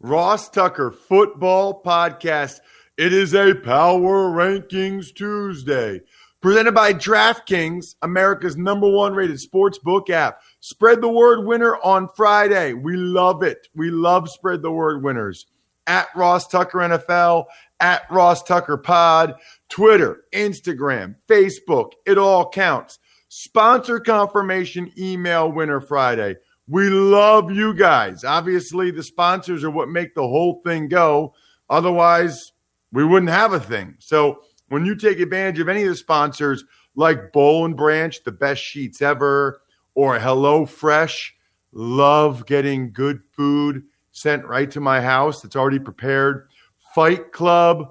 Ross 0.00 0.50
Tucker 0.50 0.90
football 0.90 1.82
podcast. 1.82 2.60
It 2.98 3.12
is 3.12 3.34
a 3.34 3.54
Power 3.54 4.30
Rankings 4.30 5.14
Tuesday 5.14 6.00
presented 6.42 6.74
by 6.74 6.92
DraftKings, 6.92 7.96
America's 8.02 8.56
number 8.56 8.88
one 8.88 9.14
rated 9.14 9.40
sports 9.40 9.78
book 9.78 10.10
app. 10.10 10.42
Spread 10.60 11.00
the 11.00 11.08
word 11.08 11.46
winner 11.46 11.76
on 11.76 12.08
Friday. 12.14 12.74
We 12.74 12.96
love 12.96 13.42
it. 13.42 13.68
We 13.74 13.90
love 13.90 14.28
spread 14.28 14.62
the 14.62 14.70
word 14.70 15.02
winners. 15.02 15.46
At 15.86 16.08
Ross 16.14 16.46
Tucker 16.46 16.78
NFL, 16.78 17.46
at 17.80 18.02
Ross 18.10 18.42
Tucker 18.42 18.76
Pod, 18.76 19.34
Twitter, 19.68 20.24
Instagram, 20.34 21.14
Facebook, 21.26 21.92
it 22.04 22.18
all 22.18 22.50
counts. 22.50 22.98
Sponsor 23.28 23.98
confirmation 23.98 24.92
email 24.98 25.50
winner 25.50 25.80
Friday. 25.80 26.36
We 26.68 26.88
love 26.90 27.50
you 27.50 27.74
guys. 27.74 28.24
Obviously, 28.24 28.90
the 28.90 29.02
sponsors 29.02 29.62
are 29.62 29.70
what 29.70 29.88
make 29.88 30.14
the 30.14 30.26
whole 30.26 30.60
thing 30.64 30.88
go. 30.88 31.34
Otherwise, 31.70 32.52
we 32.92 33.04
wouldn't 33.04 33.30
have 33.30 33.52
a 33.52 33.60
thing. 33.60 33.94
So 33.98 34.42
when 34.68 34.84
you 34.84 34.96
take 34.96 35.20
advantage 35.20 35.60
of 35.60 35.68
any 35.68 35.84
of 35.84 35.90
the 35.90 35.96
sponsors, 35.96 36.64
like 36.96 37.32
Boll 37.32 37.66
and 37.66 37.76
Branch, 37.76 38.22
the 38.24 38.32
best 38.32 38.62
sheets 38.62 39.00
ever, 39.00 39.62
or 39.94 40.18
Hello 40.18 40.66
Fresh, 40.66 41.34
love 41.72 42.46
getting 42.46 42.92
good 42.92 43.20
food 43.32 43.82
sent 44.10 44.44
right 44.46 44.70
to 44.70 44.80
my 44.80 45.00
house. 45.00 45.42
that's 45.42 45.56
already 45.56 45.78
prepared. 45.78 46.48
Fight 46.94 47.32
Camp, 47.32 47.88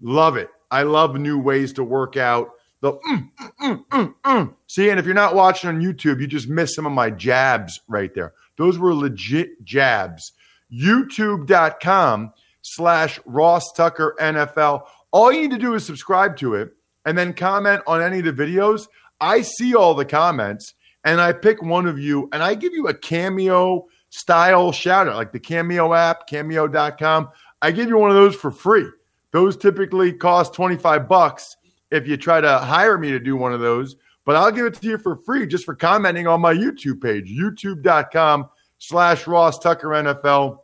love 0.00 0.36
it. 0.36 0.48
I 0.70 0.84
love 0.84 1.16
new 1.16 1.38
ways 1.38 1.72
to 1.74 1.84
work 1.84 2.16
out 2.16 2.50
the 2.84 2.92
mm, 2.92 3.30
mm, 3.62 3.86
mm, 3.86 4.14
mm, 4.22 4.54
see, 4.66 4.90
and 4.90 5.00
if 5.00 5.06
you're 5.06 5.14
not 5.14 5.34
watching 5.34 5.70
on 5.70 5.80
YouTube, 5.80 6.20
you 6.20 6.26
just 6.26 6.48
missed 6.48 6.74
some 6.74 6.84
of 6.84 6.92
my 6.92 7.08
jabs 7.08 7.80
right 7.88 8.14
there. 8.14 8.34
Those 8.58 8.78
were 8.78 8.94
legit 8.94 9.64
jabs. 9.64 10.32
YouTube.com 10.70 12.34
slash 12.60 13.18
Ross 13.24 13.72
Tucker 13.72 14.14
NFL. 14.20 14.82
All 15.12 15.32
you 15.32 15.40
need 15.40 15.52
to 15.52 15.58
do 15.58 15.72
is 15.72 15.86
subscribe 15.86 16.36
to 16.38 16.56
it 16.56 16.74
and 17.06 17.16
then 17.16 17.32
comment 17.32 17.80
on 17.86 18.02
any 18.02 18.18
of 18.18 18.24
the 18.24 18.32
videos. 18.32 18.86
I 19.18 19.40
see 19.40 19.74
all 19.74 19.94
the 19.94 20.04
comments 20.04 20.74
and 21.04 21.22
I 21.22 21.32
pick 21.32 21.62
one 21.62 21.86
of 21.86 21.98
you 21.98 22.28
and 22.34 22.42
I 22.42 22.54
give 22.54 22.74
you 22.74 22.88
a 22.88 22.94
cameo 22.94 23.86
style 24.10 24.72
shout 24.72 25.08
out, 25.08 25.16
like 25.16 25.32
the 25.32 25.40
Cameo 25.40 25.94
app, 25.94 26.26
cameo.com. 26.26 27.30
I 27.62 27.70
give 27.70 27.88
you 27.88 27.96
one 27.96 28.10
of 28.10 28.16
those 28.16 28.34
for 28.34 28.50
free. 28.50 28.86
Those 29.32 29.56
typically 29.56 30.12
cost 30.12 30.52
25 30.52 31.08
bucks 31.08 31.56
if 31.94 32.08
you 32.08 32.16
try 32.16 32.40
to 32.40 32.58
hire 32.58 32.98
me 32.98 33.12
to 33.12 33.20
do 33.20 33.36
one 33.36 33.52
of 33.52 33.60
those, 33.60 33.94
but 34.24 34.34
I'll 34.34 34.50
give 34.50 34.66
it 34.66 34.74
to 34.74 34.86
you 34.86 34.98
for 34.98 35.16
free 35.16 35.46
just 35.46 35.64
for 35.64 35.76
commenting 35.76 36.26
on 36.26 36.40
my 36.40 36.52
YouTube 36.52 37.00
page, 37.00 37.30
youtube.com 37.30 38.48
slash 38.78 39.26
Ross 39.28 39.58
Tucker 39.60 39.88
NFL. 39.88 40.58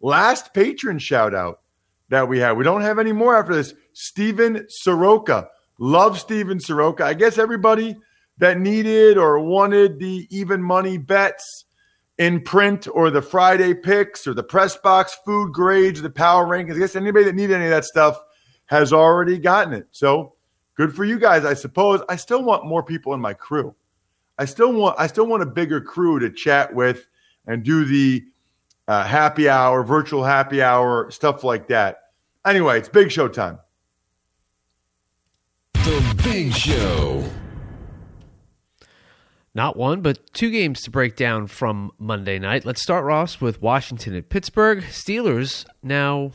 Last 0.00 0.54
patron 0.54 1.00
shout 1.00 1.34
out 1.34 1.60
that 2.08 2.28
we 2.28 2.38
have. 2.38 2.56
We 2.56 2.62
don't 2.62 2.82
have 2.82 3.00
any 3.00 3.12
more 3.12 3.36
after 3.36 3.54
this. 3.54 3.74
Steven 3.94 4.66
Soroka. 4.68 5.48
Love 5.78 6.20
Steven 6.20 6.60
Soroka. 6.60 7.04
I 7.04 7.14
guess 7.14 7.36
everybody 7.36 7.96
that 8.38 8.60
needed 8.60 9.18
or 9.18 9.40
wanted 9.40 9.98
the 9.98 10.28
even 10.30 10.62
money 10.62 10.98
bets 10.98 11.64
in 12.18 12.40
print 12.40 12.86
or 12.92 13.10
the 13.10 13.22
Friday 13.22 13.74
picks 13.74 14.26
or 14.26 14.34
the 14.34 14.42
press 14.42 14.76
box 14.76 15.16
food 15.24 15.52
grades, 15.52 16.00
the 16.00 16.10
power 16.10 16.46
rankings. 16.46 16.76
I 16.76 16.78
guess 16.78 16.94
anybody 16.94 17.24
that 17.24 17.34
needed 17.34 17.56
any 17.56 17.64
of 17.64 17.70
that 17.70 17.84
stuff 17.84 18.20
has 18.72 18.90
already 18.90 19.36
gotten 19.36 19.74
it. 19.74 19.86
So 19.90 20.32
good 20.76 20.96
for 20.96 21.04
you 21.04 21.18
guys, 21.18 21.44
I 21.44 21.52
suppose. 21.52 22.00
I 22.08 22.16
still 22.16 22.42
want 22.42 22.64
more 22.64 22.82
people 22.82 23.12
in 23.12 23.20
my 23.20 23.34
crew. 23.34 23.74
I 24.38 24.46
still 24.46 24.72
want 24.72 24.98
I 24.98 25.06
still 25.08 25.26
want 25.26 25.42
a 25.42 25.46
bigger 25.46 25.80
crew 25.80 26.18
to 26.18 26.30
chat 26.30 26.74
with 26.74 27.06
and 27.46 27.62
do 27.62 27.84
the 27.84 28.24
uh, 28.88 29.04
happy 29.04 29.46
hour, 29.46 29.84
virtual 29.84 30.24
happy 30.24 30.62
hour, 30.62 31.10
stuff 31.10 31.44
like 31.44 31.68
that. 31.68 31.98
Anyway, 32.46 32.78
it's 32.78 32.88
big 32.88 33.12
show 33.12 33.28
time. 33.28 33.58
The 35.74 36.20
Big 36.24 36.54
Show. 36.54 37.24
Not 39.54 39.76
one, 39.76 40.00
but 40.00 40.32
two 40.32 40.50
games 40.50 40.80
to 40.82 40.90
break 40.90 41.14
down 41.14 41.46
from 41.46 41.90
Monday 41.98 42.38
night. 42.38 42.64
Let's 42.64 42.82
start, 42.82 43.04
Ross, 43.04 43.38
with 43.38 43.60
Washington 43.60 44.14
at 44.16 44.30
Pittsburgh. 44.30 44.82
Steelers 44.84 45.66
now 45.82 46.32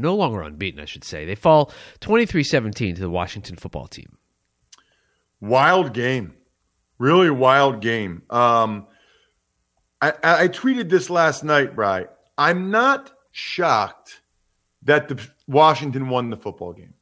no 0.00 0.14
longer 0.14 0.42
unbeaten, 0.42 0.80
I 0.80 0.84
should 0.84 1.04
say. 1.04 1.24
They 1.24 1.34
fall 1.34 1.72
23 2.00 2.42
17 2.42 2.94
to 2.96 3.00
the 3.00 3.10
Washington 3.10 3.56
football 3.56 3.86
team. 3.86 4.16
Wild 5.40 5.92
game. 5.92 6.34
Really 6.98 7.30
wild 7.30 7.80
game. 7.80 8.22
Um, 8.30 8.86
I, 10.00 10.12
I 10.22 10.48
tweeted 10.48 10.88
this 10.88 11.10
last 11.10 11.44
night, 11.44 11.74
Bry. 11.74 12.06
I'm 12.36 12.70
not 12.70 13.12
shocked 13.30 14.22
that 14.82 15.08
the 15.08 15.20
Washington 15.46 16.08
won 16.08 16.30
the 16.30 16.36
football 16.36 16.72
game. 16.72 16.94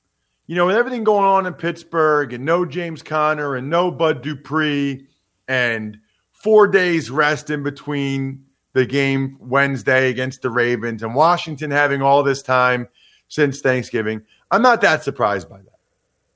You 0.47 0.57
know, 0.57 0.67
with 0.67 0.77
everything 0.77 1.05
going 1.05 1.25
on 1.25 1.47
in 1.47 1.55
Pittsburgh 1.55 2.33
and 2.33 2.45
no 2.45 2.65
James 2.65 3.03
Conner 3.03 3.57
and 3.57 3.69
no 3.69 3.91
Bud 3.91 4.23
Dupree 4.23 5.07
and 5.49 5.99
four 6.31 6.69
days 6.69 7.11
rest 7.11 7.51
in 7.51 7.63
between 7.63 8.45
the 8.77 8.85
game 8.85 9.39
Wednesday 9.41 10.11
against 10.11 10.43
the 10.43 10.51
Ravens 10.51 11.03
and 11.03 11.15
Washington 11.15 11.71
having 11.71 12.03
all 12.03 12.23
this 12.23 12.43
time 12.43 12.89
since 13.27 13.63
Thanksgiving. 13.63 14.21
I'm 14.51 14.61
not 14.61 14.83
that 14.83 15.03
surprised 15.03 15.49
by 15.49 15.57
that. 15.57 15.79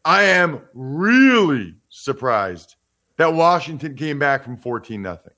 I 0.06 0.23
am 0.23 0.62
really 0.73 1.75
surprised 1.91 2.77
that 3.19 3.34
Washington 3.34 3.95
came 3.95 4.19
back 4.19 4.43
from 4.43 4.56
14 4.56 5.03
nothing. 5.03 5.34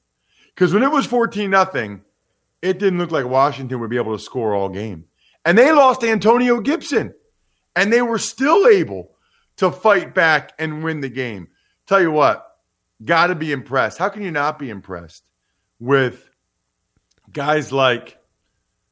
Because 0.55 0.73
when 0.73 0.85
it 0.85 0.93
was 0.93 1.05
14 1.05 1.51
nothing, 1.51 2.03
it 2.63 2.79
didn't 2.79 3.01
look 3.01 3.11
like 3.11 3.27
Washington 3.27 3.81
would 3.81 3.91
be 3.91 3.97
able 3.97 4.17
to 4.17 4.23
score 4.23 4.55
all 4.55 4.69
game. 4.69 5.07
And 5.45 5.59
they 5.59 5.73
lost 5.73 6.05
Antonio 6.05 6.61
Gibson. 6.61 7.15
And 7.75 7.93
they 7.93 8.03
were 8.03 8.19
still 8.19 8.69
able 8.69 9.11
to 9.57 9.73
fight 9.73 10.15
back 10.15 10.53
and 10.57 10.85
win 10.85 11.01
the 11.01 11.09
game. 11.09 11.49
Tell 11.89 12.01
you 12.01 12.13
what, 12.13 12.47
got 13.05 13.27
to 13.27 13.35
be 13.35 13.51
impressed. 13.51 13.99
How 13.99 14.09
can 14.09 14.23
you 14.23 14.31
not 14.31 14.57
be 14.57 14.71
impressed 14.71 15.25
with 15.81 16.29
guys 17.33 17.73
like 17.73 18.19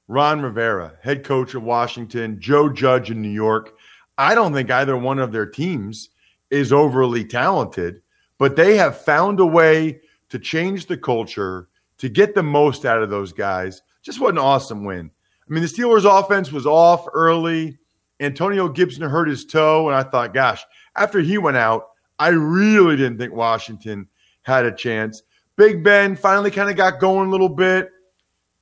Ron 0.09 0.41
Rivera, 0.41 0.95
head 1.03 1.25
coach 1.25 1.55
of 1.55 1.63
Washington, 1.63 2.41
Joe 2.41 2.69
Judge 2.69 3.11
in 3.11 3.23
New 3.23 3.29
York. 3.29 3.77
I 4.19 4.35
don't 4.35 4.53
think 4.53 4.71
either 4.71 4.97
one 4.97 5.19
of 5.19 5.33
their 5.33 5.47
teams 5.47 6.11
is 6.51 6.73
overly 6.73 7.25
talented, 7.25 8.03
but 8.39 8.57
they 8.57 8.77
have 8.77 9.01
found 9.01 9.41
a 9.41 9.47
way 9.47 10.01
to 10.31 10.39
change 10.39 10.87
the 10.87 10.97
culture, 10.97 11.69
to 11.99 12.09
get 12.09 12.35
the 12.35 12.43
most 12.43 12.85
out 12.85 13.03
of 13.03 13.11
those 13.11 13.33
guys. 13.33 13.83
Just 14.03 14.21
what 14.21 14.31
an 14.31 14.39
awesome 14.39 14.85
win. 14.85 15.11
I 15.49 15.53
mean, 15.53 15.63
the 15.63 15.69
Steelers' 15.69 16.05
offense 16.05 16.51
was 16.51 16.67
off 16.67 17.07
early. 17.13 17.79
Antonio 18.21 18.69
Gibson 18.69 19.03
hurt 19.03 19.29
his 19.29 19.45
toe, 19.45 19.89
and 19.89 19.97
I 19.97 20.03
thought, 20.03 20.35
gosh, 20.35 20.65
after 20.97 21.21
he 21.21 21.39
went 21.39 21.57
out, 21.57 21.89
I 22.19 22.29
really 22.29 22.97
didn't 22.97 23.19
think 23.19 23.33
Washington 23.33 24.09
had 24.43 24.65
a 24.65 24.73
chance. 24.73 25.23
Big 25.57 25.85
Ben 25.85 26.17
finally 26.17 26.51
kind 26.51 26.71
of 26.71 26.77
got 26.77 27.01
going 27.01 27.29
a 27.29 27.31
little 27.31 27.49
bit 27.49 27.91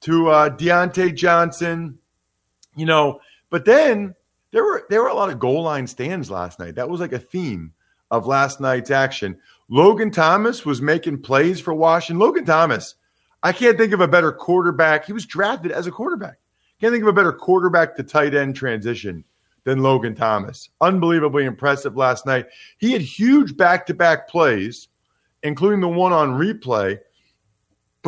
to 0.03 0.29
uh, 0.29 0.51
Diontae 0.51 1.15
Johnson, 1.15 1.99
you 2.77 2.87
know. 2.87 3.21
But 3.51 3.65
then 3.65 4.15
there 4.53 4.65
were 4.65 4.85
there 4.89 5.03
were 5.03 5.09
a 5.09 5.15
lot 5.15 5.31
of 5.31 5.39
goal 5.39 5.63
line 5.63 5.87
stands 5.87 6.31
last 6.31 6.59
night. 6.59 6.75
That 6.75 6.89
was 6.89 7.01
like 7.01 7.13
a 7.13 7.19
theme 7.19 7.73
of 8.11 8.27
last 8.27 8.61
night's 8.61 8.91
action. 8.91 9.39
Logan 9.69 10.11
Thomas 10.11 10.65
was 10.65 10.81
making 10.81 11.23
plays 11.23 11.61
for 11.61 11.75
Washington. 11.75 12.21
Logan 12.21 12.45
Thomas, 12.45 12.95
I 13.43 13.53
can't 13.53 13.77
think 13.77 13.93
of 13.93 14.01
a 14.01 14.09
better 14.09 14.33
quarterback. 14.33 15.05
He 15.05 15.13
was 15.13 15.27
drafted 15.27 15.73
as 15.73 15.87
a 15.87 15.91
quarterback. 15.91 16.39
Can't 16.81 16.93
think 16.93 17.03
of 17.03 17.09
a 17.09 17.13
better 17.13 17.33
quarterback 17.33 17.97
to 17.97 18.03
tight 18.03 18.35
end 18.35 18.57
transition 18.57 19.25
than 19.65 19.83
Logan 19.83 20.15
Thomas. 20.15 20.71
Unbelievably 20.81 21.45
impressive 21.45 21.97
last 21.97 22.25
night. 22.25 22.47
He 22.79 22.93
had 22.93 23.03
huge 23.03 23.57
back 23.57 23.85
to 23.87 23.95
back 23.95 24.29
plays, 24.29 24.89
including 25.43 25.81
the 25.81 25.89
one 25.89 26.13
on 26.13 26.39
replay. 26.39 26.99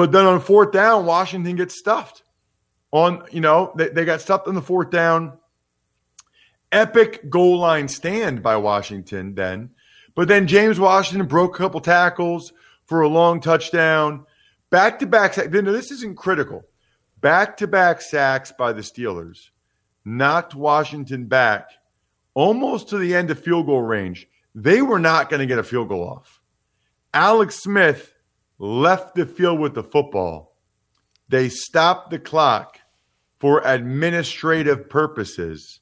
But 0.01 0.13
then 0.13 0.25
on 0.25 0.41
fourth 0.41 0.73
down, 0.73 1.05
Washington 1.05 1.57
gets 1.57 1.77
stuffed. 1.77 2.23
On, 2.91 3.23
you 3.31 3.43
know, 3.43 3.71
they, 3.77 3.91
they 3.91 4.07
got 4.07 4.23
stuffed 4.23 4.49
on 4.49 4.55
the 4.55 4.63
fourth 4.63 4.89
down. 4.89 5.37
Epic 6.73 7.29
goal 7.29 7.59
line 7.59 7.87
stand 7.87 8.43
by 8.43 8.57
Washington 8.57 9.35
then. 9.35 9.73
But 10.15 10.27
then 10.27 10.47
James 10.47 10.81
Washington 10.81 11.29
broke 11.29 11.55
a 11.55 11.59
couple 11.59 11.81
tackles 11.81 12.55
for 12.87 13.03
a 13.03 13.09
long 13.09 13.43
touchdown. 13.43 14.25
Back 14.71 15.01
to 15.01 15.07
back 15.07 15.35
sacks. 15.35 15.51
This 15.51 15.91
isn't 15.91 16.17
critical. 16.17 16.65
Back 17.21 17.59
to 17.59 17.67
back 17.67 18.01
sacks 18.01 18.55
by 18.59 18.73
the 18.73 18.81
Steelers 18.81 19.51
knocked 20.07 20.55
Washington 20.55 21.27
back 21.27 21.73
almost 22.33 22.89
to 22.89 22.97
the 22.97 23.15
end 23.15 23.31
of 23.31 23.39
field 23.39 23.67
goal 23.67 23.83
range. 23.83 24.29
They 24.55 24.81
were 24.81 24.99
not 24.99 25.29
going 25.29 25.41
to 25.41 25.47
get 25.47 25.59
a 25.59 25.63
field 25.63 25.91
goal 25.91 26.09
off. 26.09 26.41
Alex 27.13 27.57
Smith 27.57 28.15
left 28.61 29.15
the 29.15 29.27
field 29.27 29.59
with 29.59 29.75
the 29.75 29.83
football. 29.83 30.55
They 31.29 31.49
stopped 31.49 32.11
the 32.11 32.19
clock 32.19 32.79
for 33.41 33.63
administrative 33.65 34.89
purposes. 34.89 35.81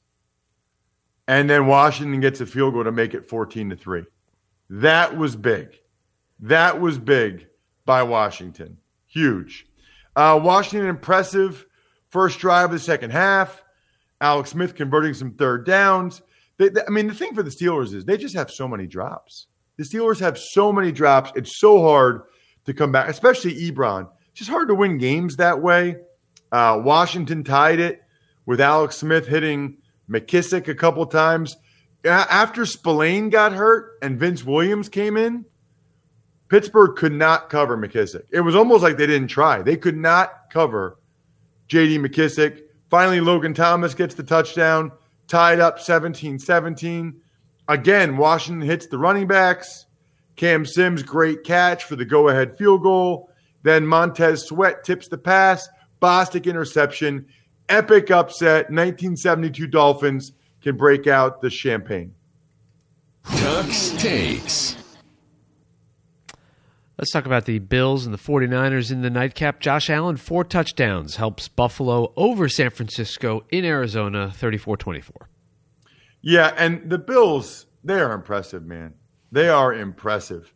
And 1.27 1.51
then 1.51 1.67
Washington 1.67 2.21
gets 2.21 2.41
a 2.41 2.47
field 2.47 2.75
goal 2.75 2.85
to 2.85 2.93
make 2.93 3.13
it 3.13 3.29
14 3.29 3.71
to 3.71 3.77
3. 3.77 4.05
That 4.71 5.17
was 5.17 5.35
big. 5.35 5.77
That 6.41 6.81
was 6.81 6.99
big 6.99 7.49
by 7.85 8.05
Washington. 8.05 8.79
Huge. 9.09 9.67
Uh, 10.15 10.39
Washington 10.43 10.89
impressive 10.89 11.67
first 12.11 12.39
drive 12.39 12.67
of 12.67 12.73
the 12.73 12.79
second 12.79 13.11
half. 13.11 13.65
Alex 14.21 14.51
Smith 14.51 14.75
converting 14.75 15.15
some 15.15 15.33
third 15.33 15.67
downs. 15.67 16.23
They, 16.59 16.69
they, 16.69 16.83
I 16.87 16.91
mean, 16.91 17.09
the 17.09 17.15
thing 17.15 17.35
for 17.35 17.43
the 17.43 17.51
Steelers 17.51 17.93
is 17.93 18.05
they 18.05 18.17
just 18.17 18.35
have 18.35 18.51
so 18.51 18.69
many 18.69 18.87
drops. 18.87 19.47
The 19.77 19.85
Steelers 19.85 20.21
have 20.21 20.39
so 20.39 20.73
many 20.73 20.93
drops. 20.93 21.33
It's 21.35 21.59
so 21.59 21.83
hard 21.83 22.23
to 22.65 22.75
come 22.75 22.93
back, 22.93 23.09
especially 23.09 23.55
Ebron. 23.55 24.09
It's 24.31 24.41
just 24.41 24.51
hard 24.51 24.69
to 24.69 24.75
win 24.75 24.99
games 24.99 25.37
that 25.37 25.61
way. 25.61 25.97
Uh, 26.51 26.81
Washington 26.83 27.45
tied 27.45 27.81
it 27.81 28.03
with 28.47 28.61
Alex 28.61 28.97
Smith 28.97 29.27
hitting 29.27 29.79
McKissick 30.09 30.69
a 30.69 30.75
couple 30.75 31.05
times. 31.07 31.57
After 32.05 32.65
Spillane 32.65 33.31
got 33.31 33.53
hurt 33.53 33.99
and 34.01 34.19
Vince 34.19 34.45
Williams 34.45 34.89
came 34.89 35.17
in, 35.17 35.45
Pittsburgh 36.49 36.97
could 36.97 37.13
not 37.13 37.51
cover 37.51 37.77
McKissick. 37.77 38.25
It 38.31 38.41
was 38.41 38.55
almost 38.55 38.83
like 38.83 38.97
they 38.97 39.07
didn't 39.07 39.29
try. 39.29 39.61
They 39.63 39.77
could 39.77 39.97
not 39.97 40.51
cover 40.51 40.99
J.D. 41.69 41.99
McKissick. 41.99 42.63
Finally, 42.89 43.21
Logan 43.21 43.53
Thomas 43.53 43.95
gets 43.95 44.15
the 44.15 44.23
touchdown, 44.23 44.91
tied 45.27 45.61
up 45.61 45.79
17 45.79 46.39
17. 46.39 47.21
Again, 47.69 48.17
Washington 48.17 48.67
hits 48.67 48.87
the 48.87 48.97
running 48.97 49.27
backs. 49.27 49.85
Cam 50.39 50.65
Sims, 50.65 51.03
great 51.03 51.45
catch 51.45 51.85
for 51.85 51.97
the 51.97 52.05
go 52.05 52.29
ahead 52.29 52.57
field 52.57 52.83
goal. 52.83 53.31
Then 53.65 53.87
Montez 53.87 54.47
Sweat 54.47 54.85
tips 54.85 55.09
the 55.09 55.19
pass. 55.19 55.69
Bostic 56.01 56.47
interception. 56.47 57.27
Epic 57.69 58.11
upset. 58.11 58.71
1972 58.71 59.67
Dolphins 59.67 60.33
can 60.63 60.77
break 60.77 61.07
out 61.07 61.43
the 61.43 61.51
champagne. 61.51 62.15
Tux 63.25 63.99
takes. 63.99 64.77
Let's 66.97 67.11
talk 67.13 67.27
about 67.27 67.45
the 67.45 67.59
Bills 67.59 68.07
and 68.07 68.15
the 68.15 68.19
49ers 68.19 68.91
in 68.91 69.03
the 69.03 69.11
nightcap. 69.11 69.61
Josh 69.61 69.91
Allen, 69.91 70.17
four 70.17 70.45
touchdowns, 70.45 71.17
helps 71.17 71.47
Buffalo 71.47 72.13
over 72.17 72.49
San 72.49 72.71
Francisco 72.71 73.45
in 73.51 73.65
Arizona, 73.65 74.33
34 74.35 74.77
24. 74.77 75.29
Yeah, 76.23 76.53
and 76.57 76.91
the 76.91 76.99
Bills, 76.99 77.67
they 77.85 78.01
are 78.01 78.13
impressive, 78.13 78.65
man. 78.65 78.95
They 79.33 79.49
are 79.49 79.75
impressive. 79.75 80.53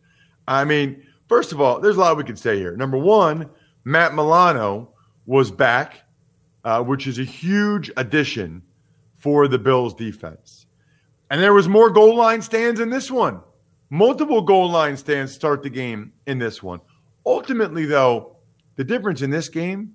I 0.47 0.65
mean, 0.65 1.07
first 1.29 1.53
of 1.53 1.61
all, 1.61 1.81
there's 1.81 1.97
a 1.97 2.01
lot 2.01 2.17
we 2.17 2.25
can 2.25 2.37
say 2.37 2.59
here. 2.59 2.77
Number 2.77 2.99
one, 2.99 3.51
Matt 3.85 4.15
Milano 4.15 4.91
was 5.27 5.51
back, 5.51 6.03
uh, 6.65 6.83
which 6.83 7.07
is 7.07 7.19
a 7.19 7.25
huge 7.25 7.91
addition 7.97 8.63
for 9.17 9.49
the 9.49 9.59
Bills 9.59 9.95
defense. 9.95 10.67
And 11.31 11.41
there 11.41 11.55
was 11.55 11.69
more 11.69 11.91
goal 11.91 12.17
line 12.17 12.43
stands 12.43 12.81
in 12.81 12.91
this 12.91 13.11
one. 13.11 13.41
Multiple 13.89 14.43
goal 14.43 14.71
line 14.71 14.97
stands 14.97 15.33
start 15.33 15.63
the 15.63 15.71
game 15.71 16.13
in 16.27 16.39
this 16.39 16.63
one. 16.63 16.81
Ultimately, 17.25 17.85
though, 17.85 18.37
the 18.77 18.85
difference 18.85 19.23
in 19.23 19.31
this 19.31 19.49
game, 19.49 19.95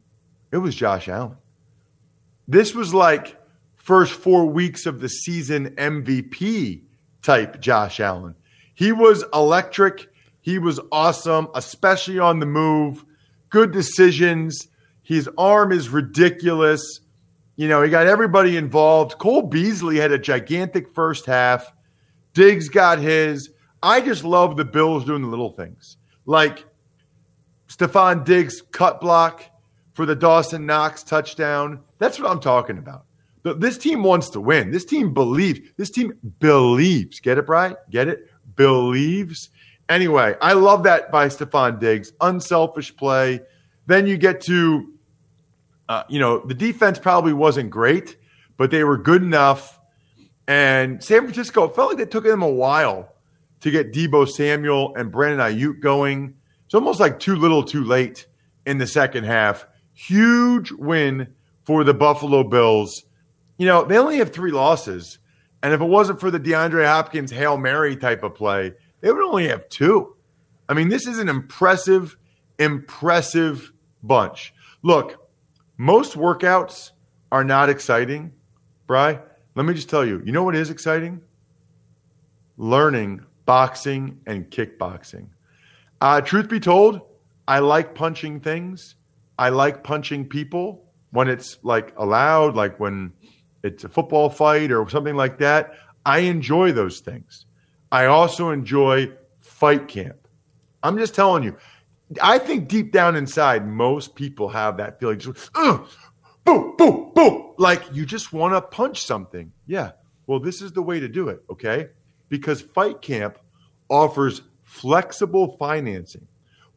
it 0.51 0.57
was 0.57 0.75
Josh 0.75 1.07
Allen. 1.07 1.37
This 2.47 2.73
was 2.73 2.93
like 2.93 3.37
first 3.75 4.13
four 4.13 4.45
weeks 4.45 4.85
of 4.85 4.99
the 4.99 5.09
season 5.09 5.71
MVP 5.75 6.83
type 7.21 7.59
Josh 7.59 7.99
Allen. 7.99 8.35
He 8.77 8.91
was 8.91 9.25
electric. 9.33 10.07
He 10.39 10.59
was 10.59 10.79
awesome, 10.91 11.47
especially 11.55 12.19
on 12.19 12.39
the 12.39 12.45
move. 12.45 13.03
Good 13.49 13.71
decisions. 13.71 14.67
His 15.01 15.27
arm 15.35 15.71
is 15.71 15.89
ridiculous. 15.89 16.99
You 17.55 17.67
know, 17.67 17.81
he 17.81 17.89
got 17.89 18.05
everybody 18.05 18.55
involved. 18.55 19.17
Cole 19.17 19.41
Beasley 19.41 19.97
had 19.97 20.11
a 20.11 20.19
gigantic 20.19 20.93
first 20.93 21.25
half. 21.25 21.73
Diggs 22.33 22.69
got 22.69 22.99
his. 22.99 23.49
I 23.81 23.99
just 23.99 24.23
love 24.23 24.57
the 24.57 24.65
Bills 24.65 25.05
doing 25.05 25.23
the 25.23 25.27
little 25.27 25.53
things. 25.53 25.97
Like 26.27 26.63
Stefon 27.67 28.25
Diggs 28.25 28.61
cut 28.61 29.01
block 29.01 29.43
for 29.93 30.05
the 30.05 30.15
Dawson 30.15 30.67
Knox 30.67 31.01
touchdown. 31.01 31.79
That's 31.97 32.19
what 32.19 32.29
I'm 32.29 32.39
talking 32.39 32.77
about. 32.77 33.05
This 33.43 33.79
team 33.79 34.03
wants 34.03 34.29
to 34.31 34.39
win. 34.39 34.69
This 34.69 34.85
team 34.85 35.15
believes. 35.15 35.61
This 35.77 35.89
team 35.89 36.13
believes. 36.39 37.19
Get 37.19 37.39
it, 37.39 37.47
Brian? 37.47 37.75
Get 37.89 38.07
it? 38.07 38.29
Believes. 38.57 39.49
Anyway, 39.87 40.35
I 40.41 40.51
love 40.53 40.83
that 40.83 41.11
by 41.11 41.27
Stefon 41.27 41.79
Diggs. 41.79 42.11
Unselfish 42.19 42.95
play. 42.97 43.39
Then 43.85 44.05
you 44.05 44.17
get 44.17 44.41
to, 44.41 44.93
uh, 45.87 46.03
you 46.09 46.19
know, 46.19 46.39
the 46.39 46.53
defense 46.53 46.99
probably 46.99 47.31
wasn't 47.31 47.69
great, 47.69 48.17
but 48.57 48.69
they 48.69 48.83
were 48.83 48.97
good 48.97 49.23
enough. 49.23 49.79
And 50.45 51.01
San 51.01 51.21
Francisco, 51.21 51.63
it 51.63 51.75
felt 51.75 51.93
like 51.93 52.01
it 52.01 52.11
took 52.11 52.25
them 52.25 52.41
a 52.41 52.49
while 52.49 53.13
to 53.61 53.71
get 53.71 53.93
Debo 53.93 54.27
Samuel 54.27 54.93
and 54.95 55.11
Brandon 55.11 55.39
Aiyuk 55.39 55.79
going. 55.79 56.35
It's 56.65 56.75
almost 56.75 56.99
like 56.99 57.19
too 57.19 57.35
little, 57.35 57.63
too 57.63 57.83
late 57.83 58.25
in 58.65 58.77
the 58.77 58.87
second 58.87 59.23
half. 59.23 59.65
Huge 59.93 60.71
win 60.73 61.33
for 61.63 61.83
the 61.83 61.93
Buffalo 61.93 62.43
Bills. 62.43 63.03
You 63.57 63.65
know, 63.65 63.85
they 63.85 63.97
only 63.97 64.17
have 64.17 64.31
three 64.31 64.51
losses. 64.51 65.19
And 65.63 65.73
if 65.73 65.81
it 65.81 65.85
wasn't 65.85 66.19
for 66.19 66.31
the 66.31 66.39
DeAndre 66.39 66.85
Hopkins 66.85 67.31
Hail 67.31 67.57
Mary 67.57 67.95
type 67.95 68.23
of 68.23 68.35
play, 68.35 68.73
they 69.01 69.11
would 69.11 69.23
only 69.23 69.47
have 69.47 69.67
two. 69.69 70.15
I 70.69 70.73
mean, 70.73 70.89
this 70.89 71.07
is 71.07 71.19
an 71.19 71.29
impressive, 71.29 72.17
impressive 72.59 73.71
bunch. 74.03 74.53
Look, 74.83 75.29
most 75.77 76.13
workouts 76.13 76.91
are 77.31 77.43
not 77.43 77.69
exciting, 77.69 78.33
Bry. 78.85 79.19
Let 79.55 79.65
me 79.65 79.73
just 79.73 79.89
tell 79.89 80.05
you, 80.05 80.21
you 80.25 80.31
know 80.31 80.43
what 80.43 80.55
is 80.55 80.69
exciting? 80.69 81.21
Learning 82.57 83.25
boxing, 83.47 84.19
and 84.27 84.51
kickboxing. 84.51 85.29
Uh, 85.99 86.21
truth 86.21 86.47
be 86.47 86.59
told, 86.59 87.01
I 87.47 87.59
like 87.59 87.95
punching 87.95 88.41
things. 88.41 88.95
I 89.39 89.49
like 89.49 89.83
punching 89.83 90.27
people 90.27 90.83
when 91.09 91.29
it's 91.29 91.57
like 91.63 91.93
allowed, 91.97 92.55
like 92.55 92.79
when 92.79 93.13
it's 93.63 93.83
a 93.83 93.89
football 93.89 94.29
fight 94.29 94.71
or 94.71 94.87
something 94.89 95.15
like 95.15 95.37
that. 95.39 95.73
I 96.05 96.19
enjoy 96.19 96.71
those 96.71 96.99
things. 96.99 97.45
I 97.91 98.05
also 98.05 98.51
enjoy 98.51 99.11
fight 99.39 99.87
camp. 99.87 100.27
I'm 100.83 100.97
just 100.97 101.15
telling 101.15 101.43
you, 101.43 101.57
I 102.21 102.37
think 102.37 102.67
deep 102.67 102.91
down 102.91 103.15
inside, 103.15 103.67
most 103.67 104.15
people 104.15 104.47
have 104.49 104.77
that 104.77 104.99
feeling 104.99 105.19
just, 105.19 105.51
boom, 105.53 105.85
boom, 106.45 107.11
boom. 107.13 107.53
Like 107.57 107.83
you 107.91 108.05
just 108.05 108.31
want 108.31 108.53
to 108.53 108.61
punch 108.61 109.03
something. 109.03 109.51
Yeah. 109.65 109.91
Well, 110.27 110.39
this 110.39 110.61
is 110.61 110.71
the 110.71 110.81
way 110.81 110.99
to 110.99 111.07
do 111.07 111.29
it. 111.29 111.43
Okay 111.49 111.87
because 112.29 112.61
Fight 112.61 113.01
Camp 113.01 113.37
offers 113.89 114.41
flexible 114.63 115.55
financing 115.57 116.27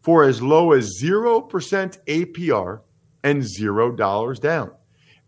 for 0.01 0.25
as 0.25 0.41
low 0.41 0.73
as 0.73 1.01
0% 1.01 1.51
APR 2.07 2.81
and 3.23 3.43
$0 3.43 4.41
down. 4.41 4.71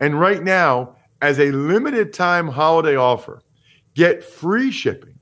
And 0.00 0.18
right 0.18 0.42
now, 0.42 0.96
as 1.22 1.38
a 1.38 1.50
limited 1.52 2.12
time 2.12 2.48
holiday 2.48 2.96
offer, 2.96 3.40
get 3.94 4.24
free 4.24 4.70
shipping 4.70 5.18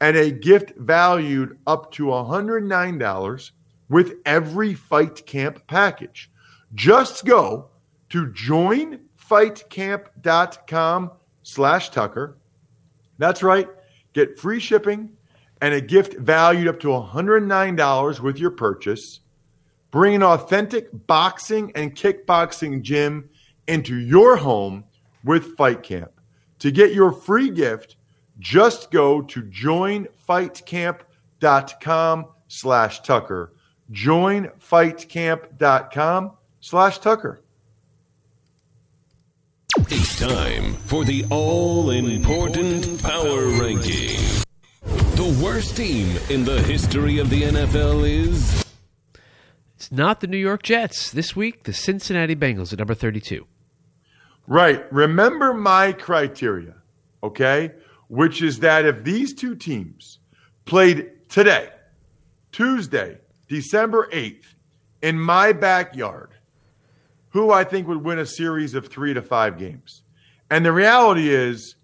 and 0.00 0.16
a 0.16 0.32
gift 0.32 0.72
valued 0.78 1.58
up 1.66 1.92
to 1.92 2.06
$109 2.06 3.50
with 3.88 4.14
every 4.24 4.74
Fight 4.74 5.24
Camp 5.26 5.64
package. 5.68 6.28
Just 6.74 7.24
go 7.24 7.68
to 8.08 8.26
joinfightcamp.com 8.26 11.10
slash 11.42 11.90
Tucker. 11.90 12.38
That's 13.18 13.42
right. 13.42 13.68
Get 14.14 14.38
free 14.38 14.58
shipping 14.58 15.10
and 15.60 15.74
a 15.74 15.80
gift 15.80 16.18
valued 16.18 16.66
up 16.66 16.80
to 16.80 16.88
$109 16.88 18.20
with 18.20 18.38
your 18.38 18.50
purchase. 18.50 19.20
Bring 19.90 20.14
an 20.14 20.22
authentic 20.22 20.88
boxing 21.06 21.72
and 21.74 21.94
kickboxing 21.94 22.80
gym 22.82 23.28
into 23.68 23.96
your 23.96 24.36
home 24.36 24.84
with 25.24 25.56
Fight 25.56 25.82
Camp. 25.82 26.12
To 26.60 26.70
get 26.70 26.94
your 26.94 27.12
free 27.12 27.50
gift, 27.50 27.96
just 28.38 28.90
go 28.90 29.20
to 29.22 29.42
joinfightcamp.com 29.42 32.26
slash 32.48 33.00
Tucker. 33.00 33.52
Joinfightcamp.com 33.90 36.32
slash 36.60 36.98
Tucker. 36.98 37.42
It's 39.88 40.18
time 40.18 40.74
for 40.74 41.04
the 41.04 41.24
all 41.30 41.90
important 41.90 43.02
power 43.02 43.48
ranking. 43.58 44.18
The 44.82 45.40
worst 45.42 45.76
team 45.76 46.16
in 46.28 46.44
the 46.44 46.60
history 46.62 47.18
of 47.18 47.30
the 47.30 47.42
NFL 47.42 48.08
is. 48.08 48.64
It's 49.76 49.90
not 49.90 50.20
the 50.20 50.26
New 50.26 50.36
York 50.36 50.62
Jets. 50.62 51.10
This 51.10 51.34
week, 51.34 51.64
the 51.64 51.72
Cincinnati 51.72 52.36
Bengals 52.36 52.72
at 52.72 52.78
number 52.78 52.94
32. 52.94 53.46
Right. 54.46 54.90
Remember 54.92 55.54
my 55.54 55.92
criteria, 55.92 56.74
okay? 57.22 57.72
Which 58.08 58.42
is 58.42 58.60
that 58.60 58.84
if 58.84 59.04
these 59.04 59.34
two 59.34 59.54
teams 59.54 60.18
played 60.64 61.10
today, 61.28 61.70
Tuesday, 62.50 63.18
December 63.48 64.08
8th, 64.12 64.54
in 65.00 65.18
my 65.18 65.52
backyard, 65.52 66.30
who 67.30 67.50
I 67.50 67.64
think 67.64 67.88
would 67.88 68.04
win 68.04 68.18
a 68.18 68.26
series 68.26 68.74
of 68.74 68.88
three 68.88 69.14
to 69.14 69.22
five 69.22 69.58
games. 69.58 70.02
And 70.50 70.64
the 70.64 70.72
reality 70.72 71.30
is, 71.30 71.76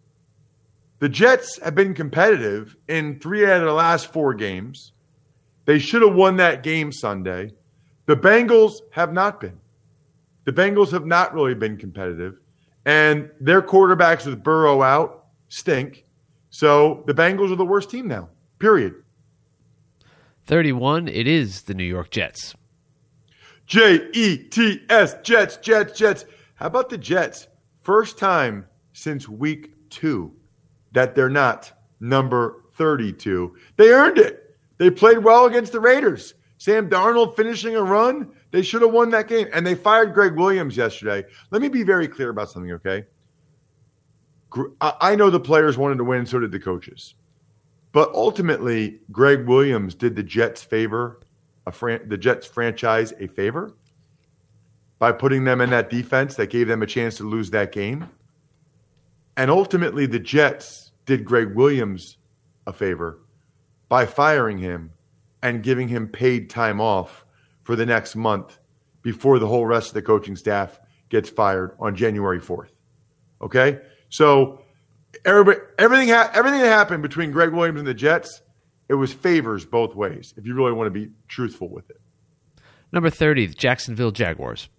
the 0.98 1.08
Jets 1.08 1.58
have 1.62 1.74
been 1.74 1.94
competitive 1.94 2.76
in 2.88 3.18
three 3.18 3.46
out 3.46 3.60
of 3.60 3.66
the 3.66 3.72
last 3.72 4.12
four 4.12 4.34
games. 4.34 4.92
They 5.64 5.78
should 5.78 6.02
have 6.02 6.14
won 6.14 6.36
that 6.36 6.62
game 6.62 6.92
Sunday. 6.92 7.52
The 8.06 8.16
Bengals 8.16 8.80
have 8.90 9.12
not 9.12 9.40
been. 9.40 9.58
The 10.44 10.52
Bengals 10.52 10.90
have 10.90 11.06
not 11.06 11.34
really 11.34 11.54
been 11.54 11.76
competitive. 11.76 12.38
And 12.88 13.30
their 13.38 13.60
quarterbacks 13.60 14.24
with 14.24 14.42
Burrow 14.42 14.80
out 14.80 15.26
stink. 15.50 16.06
So 16.48 17.04
the 17.06 17.12
Bengals 17.12 17.52
are 17.52 17.56
the 17.56 17.66
worst 17.66 17.90
team 17.90 18.08
now, 18.08 18.30
period. 18.58 18.94
31, 20.46 21.06
it 21.06 21.28
is 21.28 21.64
the 21.64 21.74
New 21.74 21.84
York 21.84 22.08
Jets. 22.08 22.54
J 23.66 24.08
E 24.14 24.38
T 24.38 24.80
S, 24.88 25.16
Jets, 25.22 25.58
Jets, 25.58 25.98
Jets. 25.98 26.24
How 26.54 26.68
about 26.68 26.88
the 26.88 26.96
Jets? 26.96 27.48
First 27.82 28.16
time 28.16 28.66
since 28.94 29.28
week 29.28 29.90
two 29.90 30.32
that 30.92 31.14
they're 31.14 31.28
not 31.28 31.70
number 32.00 32.64
32. 32.72 33.54
They 33.76 33.90
earned 33.90 34.16
it. 34.16 34.56
They 34.78 34.88
played 34.88 35.18
well 35.18 35.44
against 35.44 35.72
the 35.72 35.80
Raiders. 35.80 36.32
Sam 36.56 36.88
Darnold 36.88 37.36
finishing 37.36 37.76
a 37.76 37.82
run. 37.82 38.30
They 38.50 38.62
should 38.62 38.82
have 38.82 38.92
won 38.92 39.10
that 39.10 39.28
game. 39.28 39.48
And 39.52 39.66
they 39.66 39.74
fired 39.74 40.14
Gregg 40.14 40.34
Williams 40.34 40.76
yesterday. 40.76 41.24
Let 41.50 41.62
me 41.62 41.68
be 41.68 41.82
very 41.82 42.08
clear 42.08 42.30
about 42.30 42.50
something, 42.50 42.72
okay? 42.72 43.04
I 44.80 45.14
know 45.14 45.28
the 45.28 45.40
players 45.40 45.76
wanted 45.76 45.98
to 45.98 46.04
win, 46.04 46.24
so 46.24 46.38
did 46.38 46.52
the 46.52 46.58
coaches. 46.58 47.14
But 47.92 48.12
ultimately, 48.14 49.00
Gregg 49.12 49.46
Williams 49.46 49.94
did 49.94 50.16
the 50.16 50.22
Jets 50.22 50.62
favor, 50.62 51.20
fran- 51.70 52.08
the 52.08 52.16
Jets 52.16 52.46
franchise 52.46 53.12
a 53.20 53.26
favor 53.26 53.74
by 54.98 55.12
putting 55.12 55.44
them 55.44 55.60
in 55.60 55.70
that 55.70 55.90
defense 55.90 56.34
that 56.36 56.48
gave 56.48 56.66
them 56.66 56.82
a 56.82 56.86
chance 56.86 57.18
to 57.18 57.24
lose 57.24 57.50
that 57.50 57.72
game. 57.72 58.08
And 59.36 59.50
ultimately, 59.50 60.06
the 60.06 60.18
Jets 60.18 60.92
did 61.06 61.24
Gregg 61.24 61.54
Williams 61.54 62.16
a 62.66 62.72
favor 62.72 63.20
by 63.88 64.06
firing 64.06 64.58
him 64.58 64.92
and 65.42 65.62
giving 65.62 65.88
him 65.88 66.08
paid 66.08 66.50
time 66.50 66.80
off 66.80 67.24
for 67.68 67.76
the 67.76 67.84
next 67.84 68.16
month 68.16 68.58
before 69.02 69.38
the 69.38 69.46
whole 69.46 69.66
rest 69.66 69.88
of 69.88 69.94
the 69.94 70.00
coaching 70.00 70.34
staff 70.36 70.80
gets 71.10 71.28
fired 71.28 71.76
on 71.78 71.94
January 71.94 72.40
4th. 72.40 72.70
Okay? 73.42 73.80
So 74.08 74.62
everybody, 75.26 75.58
everything, 75.78 76.08
ha- 76.08 76.30
everything 76.32 76.60
that 76.60 76.68
happened 76.68 77.02
between 77.02 77.30
Gregg 77.30 77.52
Williams 77.52 77.78
and 77.78 77.86
the 77.86 77.92
Jets, 77.92 78.40
it 78.88 78.94
was 78.94 79.12
favors 79.12 79.66
both 79.66 79.94
ways, 79.94 80.32
if 80.38 80.46
you 80.46 80.54
really 80.54 80.72
want 80.72 80.86
to 80.86 80.90
be 80.90 81.10
truthful 81.28 81.68
with 81.68 81.90
it. 81.90 82.00
Number 82.90 83.10
30, 83.10 83.48
the 83.48 83.54
Jacksonville 83.54 84.12
Jaguars. 84.12 84.70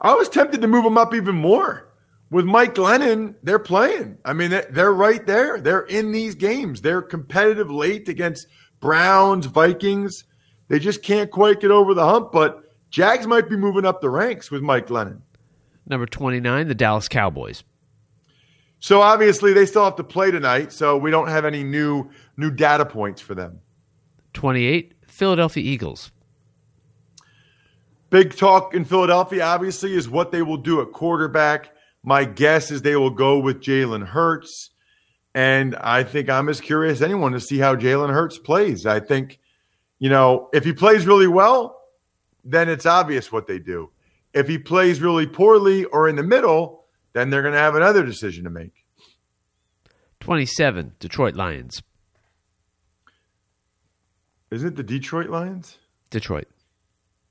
I 0.00 0.14
was 0.14 0.28
tempted 0.28 0.62
to 0.62 0.66
move 0.66 0.82
them 0.82 0.98
up 0.98 1.14
even 1.14 1.36
more. 1.36 1.92
With 2.28 2.44
Mike 2.44 2.74
Glennon, 2.74 3.36
they're 3.44 3.60
playing. 3.60 4.18
I 4.24 4.32
mean, 4.32 4.50
they're 4.50 4.92
right 4.92 5.24
there. 5.24 5.60
They're 5.60 5.82
in 5.82 6.10
these 6.10 6.34
games. 6.34 6.80
They're 6.80 7.02
competitive 7.02 7.70
late 7.70 8.08
against 8.08 8.48
Browns, 8.80 9.46
Vikings. 9.46 10.24
They 10.72 10.78
just 10.78 11.02
can't 11.02 11.30
quite 11.30 11.60
get 11.60 11.70
over 11.70 11.92
the 11.92 12.06
hump, 12.06 12.32
but 12.32 12.64
Jags 12.88 13.26
might 13.26 13.46
be 13.50 13.58
moving 13.58 13.84
up 13.84 14.00
the 14.00 14.08
ranks 14.08 14.50
with 14.50 14.62
Mike 14.62 14.86
Glennon. 14.86 15.20
Number 15.86 16.06
29, 16.06 16.66
the 16.66 16.74
Dallas 16.74 17.08
Cowboys. 17.08 17.62
So 18.78 19.02
obviously 19.02 19.52
they 19.52 19.66
still 19.66 19.84
have 19.84 19.96
to 19.96 20.02
play 20.02 20.30
tonight, 20.30 20.72
so 20.72 20.96
we 20.96 21.10
don't 21.10 21.28
have 21.28 21.44
any 21.44 21.62
new 21.62 22.08
new 22.38 22.50
data 22.50 22.86
points 22.86 23.20
for 23.20 23.34
them. 23.34 23.60
28, 24.32 24.94
Philadelphia 25.06 25.62
Eagles. 25.62 26.10
Big 28.08 28.34
talk 28.34 28.72
in 28.72 28.86
Philadelphia, 28.86 29.44
obviously, 29.44 29.92
is 29.92 30.08
what 30.08 30.32
they 30.32 30.40
will 30.40 30.56
do 30.56 30.80
at 30.80 30.90
quarterback. 30.90 31.68
My 32.02 32.24
guess 32.24 32.70
is 32.70 32.80
they 32.80 32.96
will 32.96 33.10
go 33.10 33.38
with 33.38 33.60
Jalen 33.60 34.06
Hurts. 34.06 34.70
And 35.34 35.76
I 35.76 36.02
think 36.02 36.30
I'm 36.30 36.48
as 36.48 36.62
curious 36.62 37.00
as 37.00 37.02
anyone 37.02 37.32
to 37.32 37.40
see 37.40 37.58
how 37.58 37.76
Jalen 37.76 38.10
Hurts 38.14 38.38
plays. 38.38 38.86
I 38.86 39.00
think, 39.00 39.38
you 40.02 40.08
know, 40.08 40.48
if 40.52 40.64
he 40.64 40.72
plays 40.72 41.06
really 41.06 41.28
well, 41.28 41.80
then 42.42 42.68
it's 42.68 42.86
obvious 42.86 43.30
what 43.30 43.46
they 43.46 43.60
do. 43.60 43.88
If 44.34 44.48
he 44.48 44.58
plays 44.58 45.00
really 45.00 45.28
poorly 45.28 45.84
or 45.84 46.08
in 46.08 46.16
the 46.16 46.24
middle, 46.24 46.86
then 47.12 47.30
they're 47.30 47.42
going 47.42 47.54
to 47.54 47.60
have 47.60 47.76
another 47.76 48.04
decision 48.04 48.42
to 48.42 48.50
make. 48.50 48.84
27, 50.18 50.94
Detroit 50.98 51.36
Lions. 51.36 51.84
Isn't 54.50 54.70
it 54.70 54.74
the 54.74 54.82
Detroit 54.82 55.30
Lions? 55.30 55.78
Detroit. 56.10 56.48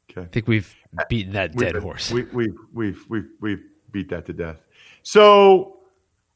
Okay. 0.10 0.22
I 0.22 0.28
think 0.28 0.48
we've 0.48 0.74
beaten 1.10 1.34
that 1.34 1.54
dead 1.54 1.74
we've, 1.74 1.84
horse. 1.84 2.10
We, 2.10 2.24
we've, 2.24 2.56
we've, 2.74 3.06
we've, 3.10 3.28
we've 3.42 3.64
beat 3.92 4.10
that 4.12 4.28
to 4.28 4.34
death. 4.34 4.62
So, 5.04 5.80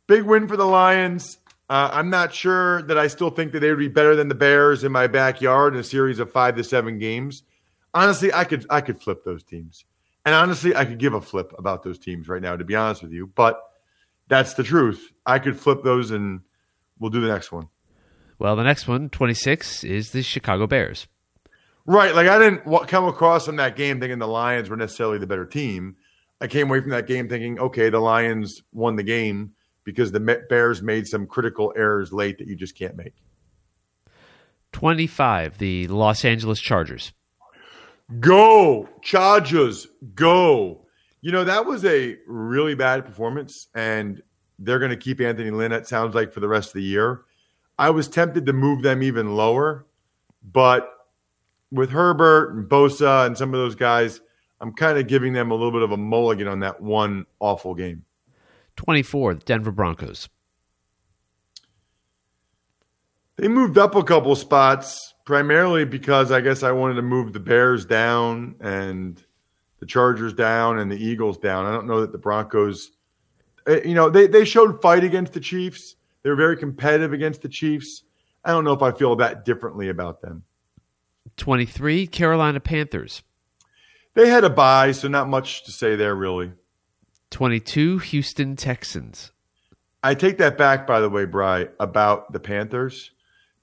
big 0.05 0.23
win 0.23 0.49
for 0.49 0.57
the 0.57 0.65
Lions. 0.65 1.37
Uh, 1.69 1.89
I'm 1.91 2.09
not 2.09 2.33
sure 2.33 2.83
that 2.83 2.97
I 2.97 3.07
still 3.07 3.31
think 3.31 3.51
that 3.53 3.59
they 3.59 3.69
would 3.69 3.79
be 3.79 3.87
better 3.87 4.15
than 4.15 4.27
the 4.27 4.35
Bears 4.35 4.83
in 4.83 4.91
my 4.91 5.07
backyard 5.07 5.73
in 5.73 5.79
a 5.79 5.83
series 5.83 6.19
of 6.19 6.31
five 6.31 6.55
to 6.57 6.63
seven 6.63 6.99
games. 6.99 7.43
Honestly, 7.93 8.31
I 8.31 8.43
could 8.43 8.65
I 8.69 8.81
could 8.81 9.01
flip 9.01 9.23
those 9.23 9.43
teams. 9.43 9.85
And 10.25 10.35
honestly, 10.35 10.75
I 10.75 10.85
could 10.85 10.99
give 10.99 11.13
a 11.13 11.21
flip 11.21 11.53
about 11.57 11.83
those 11.83 11.99
teams 11.99 12.27
right 12.27 12.41
now, 12.41 12.55
to 12.55 12.63
be 12.63 12.75
honest 12.75 13.03
with 13.03 13.11
you. 13.11 13.27
But 13.27 13.61
that's 14.27 14.55
the 14.55 14.63
truth. 14.63 15.11
I 15.25 15.39
could 15.39 15.59
flip 15.59 15.83
those 15.83 16.11
and 16.11 16.41
we'll 16.99 17.11
do 17.11 17.21
the 17.21 17.27
next 17.27 17.51
one. 17.51 17.69
Well, 18.37 18.55
the 18.55 18.63
next 18.63 18.87
one, 18.87 19.09
26, 19.09 19.83
is 19.83 20.11
the 20.11 20.23
Chicago 20.23 20.67
Bears. 20.67 21.07
Right. 21.85 22.13
Like 22.13 22.27
I 22.27 22.39
didn't 22.39 22.87
come 22.87 23.05
across 23.05 23.47
in 23.47 23.57
that 23.57 23.75
game 23.75 23.99
thinking 23.99 24.19
the 24.19 24.27
Lions 24.27 24.69
were 24.69 24.75
necessarily 24.75 25.19
the 25.19 25.27
better 25.27 25.45
team. 25.45 25.95
I 26.41 26.47
came 26.47 26.67
away 26.67 26.81
from 26.81 26.89
that 26.89 27.07
game 27.07 27.29
thinking, 27.29 27.59
okay, 27.59 27.89
the 27.89 27.99
Lions 27.99 28.61
won 28.73 28.95
the 28.95 29.03
game 29.03 29.51
because 29.85 30.11
the 30.11 30.19
Bears 30.49 30.81
made 30.81 31.07
some 31.07 31.25
critical 31.25 31.71
errors 31.77 32.11
late 32.11 32.39
that 32.39 32.47
you 32.47 32.55
just 32.55 32.77
can't 32.77 32.97
make. 32.97 33.13
25, 34.73 35.57
the 35.57 35.87
Los 35.87 36.25
Angeles 36.25 36.59
Chargers. 36.59 37.13
Go, 38.19 38.89
Chargers, 39.01 39.87
go. 40.13 40.85
You 41.21 41.31
know, 41.31 41.45
that 41.45 41.65
was 41.65 41.85
a 41.85 42.17
really 42.27 42.75
bad 42.75 43.05
performance, 43.05 43.67
and 43.73 44.21
they're 44.59 44.79
going 44.79 44.91
to 44.91 44.97
keep 44.97 45.21
Anthony 45.21 45.51
Lynn, 45.51 45.71
it 45.71 45.87
sounds 45.87 46.13
like, 46.13 46.33
for 46.33 46.41
the 46.41 46.47
rest 46.47 46.69
of 46.69 46.73
the 46.73 46.83
year. 46.83 47.21
I 47.79 47.89
was 47.89 48.07
tempted 48.07 48.45
to 48.45 48.53
move 48.53 48.83
them 48.83 49.01
even 49.01 49.35
lower, 49.35 49.85
but 50.43 50.91
with 51.71 51.89
Herbert 51.89 52.55
and 52.55 52.69
Bosa 52.69 53.25
and 53.25 53.37
some 53.37 53.53
of 53.53 53.59
those 53.59 53.75
guys, 53.75 54.21
I'm 54.61 54.73
kind 54.73 54.97
of 54.97 55.07
giving 55.07 55.33
them 55.33 55.51
a 55.51 55.55
little 55.55 55.71
bit 55.71 55.81
of 55.81 55.91
a 55.91 55.97
mulligan 55.97 56.47
on 56.47 56.59
that 56.59 56.81
one 56.81 57.25
awful 57.39 57.75
game. 57.75 58.03
24, 58.75 59.35
the 59.35 59.39
Denver 59.41 59.71
Broncos. 59.71 60.29
They 63.37 63.47
moved 63.47 63.77
up 63.77 63.95
a 63.95 64.03
couple 64.03 64.35
spots 64.35 65.13
primarily 65.25 65.85
because 65.85 66.31
I 66.31 66.41
guess 66.41 66.63
I 66.63 66.71
wanted 66.71 66.95
to 66.95 67.01
move 67.01 67.33
the 67.33 67.39
Bears 67.39 67.85
down 67.85 68.55
and 68.61 69.21
the 69.79 69.85
Chargers 69.85 70.33
down 70.33 70.79
and 70.79 70.89
the 70.89 70.97
Eagles 70.97 71.37
down. 71.37 71.65
I 71.65 71.73
don't 71.73 71.87
know 71.87 72.01
that 72.01 72.11
the 72.11 72.17
Broncos, 72.17 72.91
eh, 73.67 73.81
you 73.83 73.93
know, 73.93 74.09
they, 74.09 74.27
they 74.27 74.45
showed 74.45 74.81
fight 74.81 75.03
against 75.03 75.33
the 75.33 75.39
Chiefs. 75.39 75.95
They 76.23 76.29
were 76.29 76.35
very 76.35 76.55
competitive 76.55 77.11
against 77.11 77.41
the 77.41 77.49
Chiefs. 77.49 78.03
I 78.43 78.51
don't 78.51 78.63
know 78.63 78.73
if 78.73 78.81
I 78.81 78.91
feel 78.91 79.15
that 79.17 79.43
differently 79.43 79.89
about 79.89 80.21
them. 80.21 80.43
23, 81.37 82.07
Carolina 82.07 82.59
Panthers. 82.59 83.23
They 84.13 84.29
had 84.29 84.45
a 84.45 84.49
bye, 84.49 84.93
so 84.93 85.09
not 85.09 85.27
much 85.27 85.65
to 85.65 85.71
say 85.71 85.95
there, 85.95 86.15
really. 86.15 86.53
22, 87.31 87.99
Houston 87.99 88.55
Texans. 88.55 89.31
I 90.03 90.13
take 90.13 90.37
that 90.37 90.57
back, 90.57 90.85
by 90.85 90.99
the 90.99 91.09
way, 91.09 91.25
Bry, 91.25 91.67
about 91.79 92.31
the 92.31 92.39
Panthers 92.39 93.11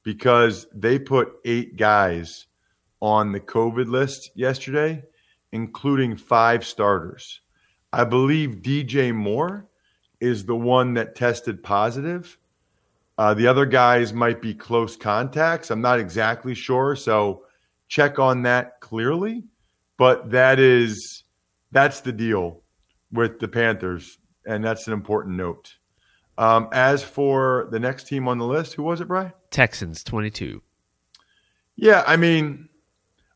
because 0.02 0.66
they 0.75 0.99
put 0.99 1.35
eight 1.45 1.76
guys 1.76 2.47
on 3.00 3.33
the 3.33 3.40
COVID 3.40 3.88
list 3.88 4.31
yesterday, 4.35 5.02
including 5.52 6.16
five 6.16 6.66
starters. 6.66 7.40
I 7.92 8.04
believe 8.04 8.62
DJ 8.62 9.14
Moore 9.14 9.69
is 10.21 10.45
the 10.45 10.57
one 10.57 10.95
that 10.95 11.14
tested 11.14 11.62
positive. 11.62 12.38
Uh, 13.19 13.35
the 13.35 13.47
other 13.47 13.66
guys 13.66 14.12
might 14.12 14.40
be 14.40 14.54
close 14.54 14.97
contacts. 14.97 15.71
I'm 15.71 15.81
not 15.81 16.00
exactly 16.00 16.54
sure, 16.54 16.97
so 16.97 17.45
check 17.88 18.19
on 18.19 18.42
that 18.42 18.81
clearly. 18.81 19.45
But 19.99 20.31
that 20.31 20.59
is 20.59 21.25
that's 21.71 22.00
the 22.00 22.12
deal 22.12 22.62
with 23.12 23.38
the 23.38 23.49
Panthers, 23.49 24.19
and 24.47 24.64
that's 24.64 24.87
an 24.87 24.92
important 24.92 25.37
note. 25.37 25.76
Um, 26.38 26.69
as 26.73 27.02
for 27.02 27.69
the 27.71 27.78
next 27.78 28.09
team 28.09 28.26
on 28.26 28.38
the 28.38 28.47
list, 28.47 28.75
who 28.75 28.83
was 28.83 29.00
it, 29.00 29.09
Bry? 29.09 29.33
Texans, 29.50 30.02
22. 30.02 30.62
Yeah, 31.76 32.02
I 32.07 32.16
mean, 32.16 32.69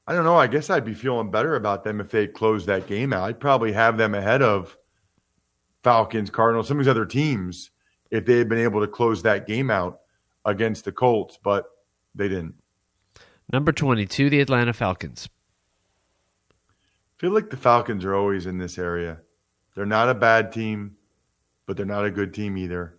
I 0.06 0.14
don't 0.14 0.24
know. 0.24 0.36
I 0.36 0.46
guess 0.46 0.70
I'd 0.70 0.84
be 0.84 0.94
feeling 0.94 1.30
better 1.30 1.56
about 1.56 1.84
them 1.84 2.00
if 2.00 2.10
they 2.10 2.26
closed 2.26 2.66
that 2.66 2.86
game 2.86 3.12
out. 3.12 3.24
I'd 3.24 3.40
probably 3.40 3.72
have 3.72 3.98
them 3.98 4.14
ahead 4.14 4.42
of 4.42 4.76
Falcons, 5.82 6.30
Cardinals, 6.30 6.68
some 6.68 6.78
of 6.78 6.84
these 6.84 6.90
other 6.90 7.06
teams 7.06 7.70
if 8.10 8.24
they 8.24 8.38
had 8.38 8.48
been 8.48 8.58
able 8.58 8.80
to 8.80 8.86
close 8.86 9.22
that 9.22 9.46
game 9.46 9.70
out 9.70 10.00
against 10.44 10.84
the 10.84 10.92
Colts, 10.92 11.38
but 11.42 11.66
they 12.14 12.28
didn't. 12.28 12.54
Number 13.52 13.72
22, 13.72 14.30
the 14.30 14.40
Atlanta 14.40 14.72
Falcons. 14.72 15.28
I 16.50 17.20
feel 17.20 17.32
like 17.32 17.50
the 17.50 17.56
Falcons 17.56 18.04
are 18.04 18.14
always 18.14 18.46
in 18.46 18.58
this 18.58 18.78
area. 18.78 19.18
They're 19.76 19.86
not 19.86 20.08
a 20.08 20.14
bad 20.14 20.52
team, 20.52 20.96
but 21.66 21.76
they're 21.76 21.86
not 21.86 22.06
a 22.06 22.10
good 22.10 22.32
team 22.32 22.56
either. 22.56 22.98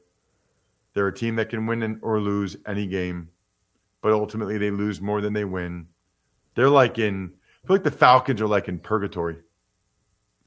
They're 0.93 1.07
a 1.07 1.13
team 1.13 1.35
that 1.35 1.49
can 1.49 1.65
win 1.65 1.99
or 2.03 2.21
lose 2.21 2.55
any 2.67 2.85
game, 2.85 3.29
but 4.01 4.13
ultimately 4.13 4.59
they 4.59 4.69
lose 4.69 5.01
more 5.01 5.19
than 5.19 5.33
they 5.33 5.43
win. 5.43 5.87
They're 6.55 6.69
like 6.69 6.99
in, 6.99 7.33
I 7.63 7.67
feel 7.67 7.75
like 7.75 7.83
the 7.83 7.91
Falcons 7.91 8.41
are 8.41 8.47
like 8.47 8.67
in 8.67 8.77
purgatory. 8.77 9.37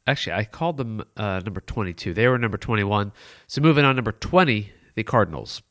Actually, 0.07 0.35
I 0.35 0.45
called 0.45 0.77
them 0.77 1.03
uh, 1.17 1.41
number 1.45 1.61
22. 1.61 2.15
They 2.15 2.29
were 2.29 2.39
number 2.39 2.59
21. 2.59 3.13
So 3.49 3.61
moving 3.61 3.85
on, 3.85 3.97
number 3.97 4.13
20, 4.13 4.73
the 4.95 5.03
Cardinals. 5.03 5.63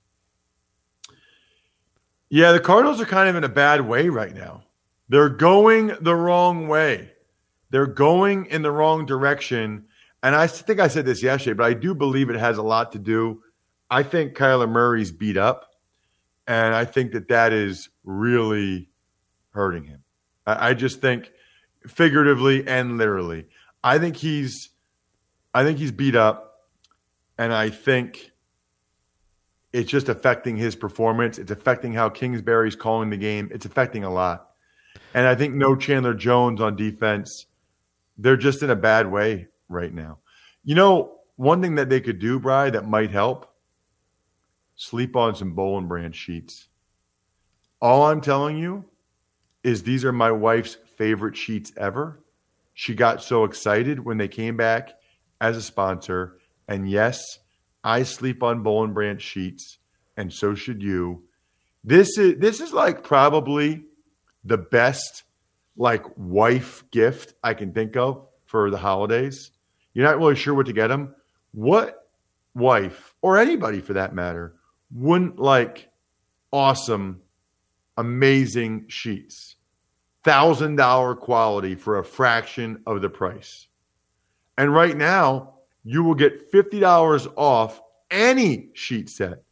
Yeah, 2.29 2.51
the 2.51 2.59
Cardinals 2.59 3.01
are 3.01 3.05
kind 3.05 3.29
of 3.29 3.35
in 3.37 3.43
a 3.45 3.49
bad 3.49 3.87
way 3.87 4.09
right 4.09 4.35
now. 4.35 4.65
They're 5.07 5.29
going 5.29 5.93
the 6.01 6.15
wrong 6.15 6.67
way. 6.67 7.11
They're 7.69 7.87
going 7.87 8.45
in 8.47 8.61
the 8.61 8.71
wrong 8.71 9.05
direction. 9.05 9.85
And 10.21 10.35
I 10.35 10.47
think 10.47 10.79
I 10.79 10.88
said 10.88 11.05
this 11.05 11.23
yesterday, 11.23 11.53
but 11.53 11.65
I 11.65 11.73
do 11.73 11.95
believe 11.95 12.29
it 12.29 12.39
has 12.39 12.57
a 12.57 12.63
lot 12.63 12.91
to 12.91 12.99
do. 12.99 13.41
I 13.89 14.03
think 14.03 14.35
Kyler 14.35 14.69
Murray's 14.69 15.11
beat 15.11 15.38
up, 15.38 15.65
and 16.47 16.75
I 16.75 16.85
think 16.85 17.13
that 17.13 17.29
that 17.29 17.53
is 17.53 17.89
really 18.03 18.89
hurting 19.51 19.85
him. 19.85 20.03
I, 20.45 20.69
I 20.69 20.73
just 20.73 21.01
think 21.01 21.31
figuratively 21.88 22.67
and 22.67 22.97
literally. 22.97 23.45
I 23.83 23.97
think 23.97 24.17
he's 24.17 24.69
I 25.53 25.63
think 25.63 25.79
he's 25.79 25.91
beat 25.91 26.15
up 26.15 26.67
and 27.38 27.53
I 27.53 27.69
think 27.69 28.31
it's 29.71 29.89
just 29.89 30.09
affecting 30.09 30.57
his 30.57 30.75
performance. 30.75 31.38
It's 31.38 31.51
affecting 31.51 31.93
how 31.93 32.09
Kingsbury's 32.09 32.75
calling 32.75 33.09
the 33.09 33.17
game. 33.17 33.49
It's 33.51 33.65
affecting 33.65 34.03
a 34.03 34.11
lot. 34.11 34.49
And 35.13 35.25
I 35.25 35.35
think 35.35 35.53
no 35.53 35.75
Chandler 35.75 36.13
Jones 36.13 36.59
on 36.59 36.75
defense. 36.75 37.45
They're 38.17 38.38
just 38.38 38.61
in 38.61 38.69
a 38.69 38.75
bad 38.75 39.09
way 39.11 39.47
right 39.69 39.93
now. 39.93 40.17
You 40.63 40.75
know, 40.75 41.19
one 41.38 41.61
thing 41.61 41.75
that 41.75 41.89
they 41.89 42.01
could 42.01 42.19
do, 42.19 42.39
Bry, 42.39 42.69
that 42.69 42.88
might 42.88 43.12
help 43.12 43.53
sleep 44.75 45.15
on 45.15 45.36
some 45.36 45.53
Boll 45.53 45.77
and 45.77 45.88
Branch 45.88 46.15
sheets. 46.15 46.67
All 47.82 48.03
I'm 48.03 48.19
telling 48.19 48.58
you 48.58 48.86
is 49.63 49.84
these 49.84 50.03
are 50.03 50.12
my 50.12 50.32
wife's 50.32 50.77
favorite 50.97 51.38
sheets 51.38 51.71
ever. 51.77 52.19
She 52.73 52.93
got 52.93 53.23
so 53.23 53.43
excited 53.43 54.03
when 54.03 54.17
they 54.17 54.27
came 54.27 54.58
back 54.58 54.91
as 55.39 55.55
a 55.58 55.62
sponsor. 55.62 56.39
And 56.67 56.89
yes, 56.89 57.39
I 57.84 58.03
sleep 58.03 58.43
on 58.43 58.63
Boll 58.63 58.84
and 58.84 58.93
Branch 58.93 59.21
sheets, 59.21 59.77
and 60.17 60.32
so 60.32 60.55
should 60.55 60.82
you. 60.82 61.23
This 61.84 62.17
is 62.17 62.39
this 62.39 62.60
is 62.60 62.73
like 62.73 63.03
probably 63.03 63.84
the 64.43 64.58
best 64.58 65.23
like 65.77 66.03
wife 66.17 66.84
gift 66.91 67.34
I 67.43 67.53
can 67.53 67.73
think 67.73 67.95
of 67.95 68.27
for 68.45 68.69
the 68.69 68.77
holidays. 68.77 69.51
You're 69.93 70.06
not 70.06 70.17
really 70.17 70.36
sure 70.36 70.54
what 70.54 70.67
to 70.67 70.73
get 70.73 70.88
them. 70.88 71.15
What 71.52 72.08
wife 72.54 73.15
or 73.21 73.38
anybody 73.38 73.82
for 73.82 73.93
that 73.93 74.13
matter 74.13 74.56
wouldn't 74.91 75.39
like 75.39 75.89
awesome, 76.52 77.21
amazing 77.97 78.86
sheets? 78.88 79.56
Thousand 80.23 80.75
dollar 80.75 81.15
quality 81.15 81.75
for 81.75 81.97
a 81.97 82.04
fraction 82.04 82.82
of 82.86 83.02
the 83.02 83.10
price. 83.10 83.67
And 84.58 84.73
right 84.73 84.95
now, 84.95 85.56
you 85.84 86.04
will 86.04 86.15
get 86.15 86.52
$50 86.52 87.34
off 87.38 87.82
any 88.12 88.69
sheet 88.73 89.10
set 89.10 89.43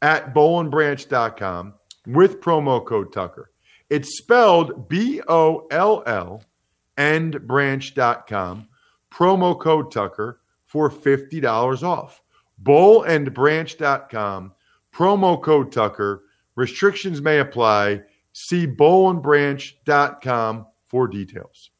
at 0.00 0.34
bollandbranch.com 0.34 1.74
with 2.06 2.40
promo 2.40 2.84
code 2.84 3.12
Tucker. 3.12 3.50
It's 3.90 4.16
spelled 4.16 4.88
B 4.88 5.20
O 5.28 5.66
L 5.70 6.02
L 6.06 6.42
and 6.96 7.46
branch.com, 7.46 8.68
promo 9.12 9.58
code 9.58 9.92
Tucker 9.92 10.40
for 10.64 10.90
$50 10.90 11.82
off. 11.82 12.22
Bollandbranch.com, 12.62 14.52
promo 14.94 15.42
code 15.42 15.72
Tucker. 15.72 16.22
Restrictions 16.54 17.20
may 17.20 17.38
apply. 17.38 18.02
See 18.32 18.66
bollandbranch.com 18.66 20.66
for 20.86 21.08
details. 21.08 21.70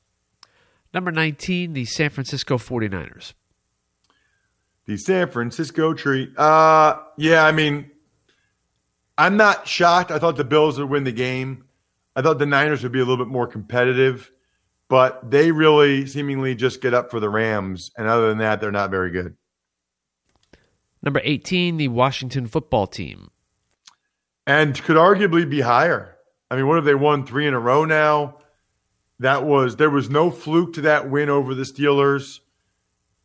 Number 0.93 1.11
19, 1.11 1.73
the 1.73 1.87
San 1.87 2.11
Francisco 2.11 2.59
49ers. 2.59 3.33
The 4.85 4.97
San 4.97 5.31
Francisco 5.31 5.95
tree. 5.95 6.33
Uh 6.37 6.97
yeah, 7.17 7.45
I 7.45 7.53
mean, 7.53 7.91
I'm 9.17 9.37
not 9.37 9.69
shocked. 9.69 10.11
I 10.11 10.19
thought 10.19 10.37
the 10.37 10.45
Bills 10.45 10.79
would 10.79 10.91
win 10.91 11.05
the 11.05 11.13
game. 11.13 11.65
I 12.17 12.23
thought 12.23 12.39
the 12.39 12.47
Niners 12.47 12.83
would 12.83 12.93
be 12.93 12.99
a 12.99 13.05
little 13.05 13.25
bit 13.25 13.31
more 13.31 13.47
competitive, 13.47 14.31
but 14.93 15.31
they 15.31 15.51
really 15.51 16.05
seemingly 16.05 16.55
just 16.55 16.83
get 16.83 16.93
up 16.93 17.11
for 17.11 17.19
the 17.19 17.31
Rams. 17.31 17.91
And 17.97 18.07
other 18.07 18.29
than 18.29 18.37
that, 18.39 18.61
they're 18.61 18.71
not 18.71 18.91
very 18.91 19.11
good. 19.11 19.39
Number 21.03 21.23
18, 21.25 21.79
the 21.79 21.89
Washington 21.89 22.47
football 22.47 22.87
team. 22.87 23.31
And 24.47 24.75
could 24.83 24.99
arguably 24.99 25.49
be 25.49 25.63
higher. 25.63 26.19
I 26.51 26.57
mean, 26.57 26.69
what 26.69 26.77
have 26.77 26.85
they 26.85 26.95
won 26.95 27.25
three 27.25 27.47
in 27.47 27.55
a 27.55 27.59
row 27.59 27.87
now? 27.87 28.37
That 29.19 29.47
was 29.47 29.77
there 29.77 29.89
was 29.89 30.11
no 30.11 30.31
fluke 30.31 30.75
to 30.75 30.83
that 30.83 31.09
win 31.09 31.31
over 31.31 31.55
the 31.55 31.63
Steelers. 31.63 32.41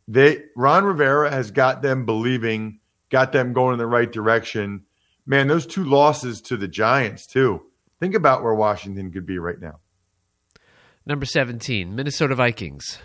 They 0.07 0.43
Ron 0.55 0.85
Rivera 0.85 1.29
has 1.29 1.51
got 1.51 1.81
them 1.81 2.05
believing, 2.05 2.79
got 3.09 3.33
them 3.33 3.51
going 3.51 3.73
in 3.73 3.79
the 3.79 3.87
right 3.87 4.09
direction. 4.09 4.85
Man, 5.25 5.49
those 5.49 5.65
two 5.65 5.83
losses 5.83 6.39
to 6.43 6.55
the 6.55 6.69
Giants 6.69 7.27
too. 7.27 7.63
Think 7.99 8.15
about 8.15 8.41
where 8.41 8.55
Washington 8.55 9.11
could 9.11 9.25
be 9.25 9.37
right 9.37 9.59
now. 9.59 9.81
Number 11.07 11.25
17, 11.25 11.95
Minnesota 11.95 12.35
Vikings. 12.35 12.99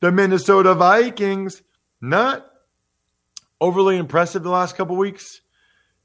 The 0.00 0.10
Minnesota 0.10 0.74
Vikings, 0.74 1.60
not 2.00 2.46
overly 3.60 3.98
impressive 3.98 4.42
the 4.42 4.48
last 4.48 4.74
couple 4.74 4.96
weeks. 4.96 5.42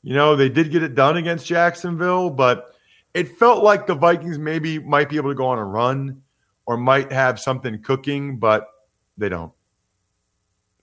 You 0.03 0.13
know, 0.13 0.35
they 0.35 0.49
did 0.49 0.71
get 0.71 0.83
it 0.83 0.93
done 0.93 1.15
against 1.15 1.45
Jacksonville, 1.45 2.31
but 2.31 2.75
it 3.13 3.37
felt 3.37 3.63
like 3.63 3.87
the 3.87 3.95
Vikings 3.95 4.37
maybe 4.37 4.77
might 4.77 5.07
be 5.07 5.15
able 5.15 5.29
to 5.29 5.35
go 5.35 5.45
on 5.45 5.57
a 5.57 5.63
run 5.63 6.21
or 6.65 6.75
might 6.75 7.13
have 7.13 7.39
something 7.39 7.81
cooking, 7.81 8.37
but 8.37 8.67
they 9.17 9.29
don't. 9.29 9.53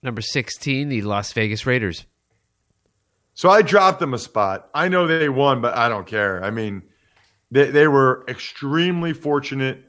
Number 0.03 0.23
16, 0.23 0.89
the 0.89 1.03
Las 1.03 1.31
Vegas 1.35 1.67
Raiders. 1.67 2.07
So 3.35 3.51
I 3.51 3.61
dropped 3.61 4.01
them 4.01 4.15
a 4.15 4.19
spot. 4.19 4.71
I 4.73 4.89
know 4.89 5.07
they 5.07 5.29
won, 5.29 5.61
but 5.61 5.77
I 5.77 5.91
don't 5.91 6.07
care. 6.07 6.43
I 6.43 6.49
mean, 6.51 6.85
they, 7.51 7.71
they 7.71 7.87
were 7.87 8.25
extremely 8.29 9.13
fortunate 9.13 9.85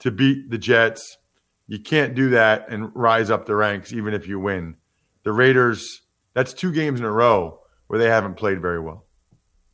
to 0.00 0.10
beat 0.10 0.50
the 0.50 0.58
Jets. 0.58 1.18
You 1.66 1.80
can't 1.80 2.14
do 2.14 2.30
that 2.30 2.68
and 2.68 2.94
rise 2.94 3.30
up 3.30 3.46
the 3.46 3.56
ranks 3.56 3.92
even 3.92 4.14
if 4.14 4.28
you 4.28 4.38
win. 4.38 4.76
The 5.24 5.32
Raiders, 5.32 6.02
that's 6.34 6.52
two 6.52 6.72
games 6.72 7.00
in 7.00 7.06
a 7.06 7.10
row 7.10 7.60
where 7.88 7.98
they 7.98 8.08
haven't 8.08 8.34
played 8.34 8.60
very 8.60 8.80
well. 8.80 9.04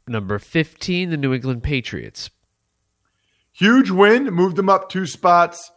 Number 0.09 0.39
15, 0.39 1.11
the 1.11 1.17
New 1.17 1.33
England 1.33 1.63
Patriots. 1.63 2.31
Huge 3.53 3.91
win, 3.91 4.25
moved 4.25 4.57
them 4.57 4.69
up 4.69 4.89
two 4.89 5.07
spots. 5.07 5.71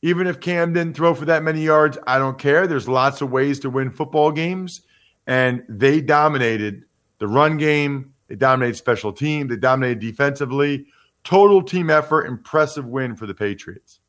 Even 0.00 0.26
if 0.26 0.40
Cam 0.40 0.72
didn't 0.72 0.94
throw 0.94 1.14
for 1.14 1.26
that 1.26 1.42
many 1.42 1.62
yards, 1.62 1.98
I 2.06 2.18
don't 2.18 2.38
care. 2.38 2.66
There's 2.66 2.88
lots 2.88 3.20
of 3.20 3.30
ways 3.30 3.60
to 3.60 3.70
win 3.70 3.90
football 3.90 4.32
games, 4.32 4.80
and 5.26 5.62
they 5.68 6.00
dominated 6.00 6.84
the 7.18 7.28
run 7.28 7.58
game. 7.58 8.14
They 8.28 8.36
dominated 8.36 8.76
special 8.76 9.12
team. 9.12 9.48
They 9.48 9.56
dominated 9.56 10.00
defensively. 10.00 10.86
Total 11.24 11.62
team 11.62 11.90
effort, 11.90 12.26
impressive 12.26 12.86
win 12.86 13.16
for 13.16 13.26
the 13.26 13.34
Patriots. 13.34 14.00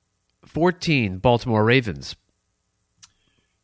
14, 0.46 1.20
Baltimore 1.20 1.64
Ravens. 1.64 2.16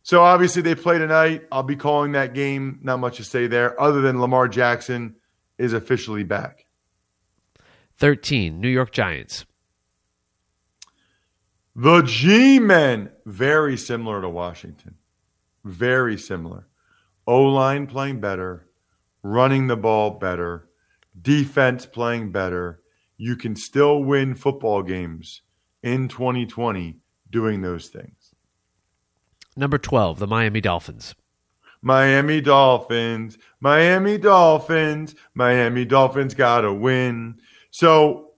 So 0.03 0.21
obviously 0.21 0.61
they 0.61 0.75
play 0.75 0.99
tonight. 0.99 1.47
I'll 1.51 1.63
be 1.63 1.75
calling 1.75 2.11
that 2.11 2.33
game. 2.33 2.79
Not 2.83 2.99
much 2.99 3.17
to 3.17 3.23
say 3.23 3.47
there, 3.47 3.79
other 3.81 4.01
than 4.01 4.21
Lamar 4.21 4.47
Jackson 4.47 5.15
is 5.57 5.73
officially 5.73 6.23
back. 6.23 6.65
13, 7.97 8.59
New 8.59 8.69
York 8.69 8.91
Giants. 8.91 9.45
The 11.75 12.03
G 12.03 12.59
Men, 12.59 13.11
very 13.25 13.75
similar 13.77 14.21
to 14.21 14.29
Washington. 14.29 14.95
Very 15.63 16.17
similar. 16.17 16.67
O 17.27 17.41
line 17.43 17.87
playing 17.87 18.21
better, 18.21 18.67
running 19.23 19.67
the 19.67 19.75
ball 19.75 20.11
better, 20.11 20.69
defense 21.19 21.85
playing 21.85 22.31
better. 22.31 22.79
You 23.17 23.35
can 23.35 23.55
still 23.55 24.03
win 24.03 24.35
football 24.35 24.83
games 24.83 25.41
in 25.83 26.07
2020 26.07 26.97
doing 27.29 27.61
those 27.61 27.87
things. 27.87 28.33
Number 29.55 29.77
12, 29.77 30.19
the 30.19 30.27
Miami 30.27 30.61
Dolphins. 30.61 31.15
Miami 31.81 32.41
Dolphins, 32.41 33.37
Miami 33.59 34.17
Dolphins, 34.17 35.15
Miami 35.33 35.85
Dolphins 35.85 36.33
got 36.33 36.61
to 36.61 36.73
win. 36.73 37.35
So, 37.69 38.31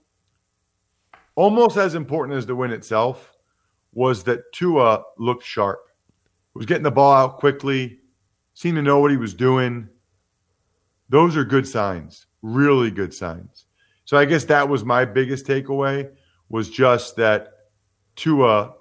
almost 1.34 1.76
as 1.76 1.94
important 1.94 2.36
as 2.36 2.44
the 2.44 2.54
win 2.54 2.72
itself 2.72 3.32
was 3.92 4.24
that 4.24 4.52
Tua 4.52 5.02
looked 5.16 5.44
sharp. 5.44 5.80
Was 6.54 6.66
getting 6.66 6.82
the 6.82 6.90
ball 6.90 7.12
out 7.12 7.38
quickly, 7.38 8.00
seemed 8.54 8.76
to 8.76 8.82
know 8.82 9.00
what 9.00 9.10
he 9.10 9.16
was 9.16 9.32
doing. 9.32 9.88
Those 11.08 11.36
are 11.36 11.44
good 11.44 11.66
signs, 11.66 12.26
really 12.42 12.90
good 12.90 13.14
signs. 13.14 13.67
So 14.08 14.16
I 14.16 14.24
guess 14.24 14.44
that 14.44 14.70
was 14.70 14.86
my 14.86 15.04
biggest 15.04 15.44
takeaway 15.44 16.10
was 16.48 16.70
just 16.70 17.16
that 17.16 17.48
Tua 18.16 18.72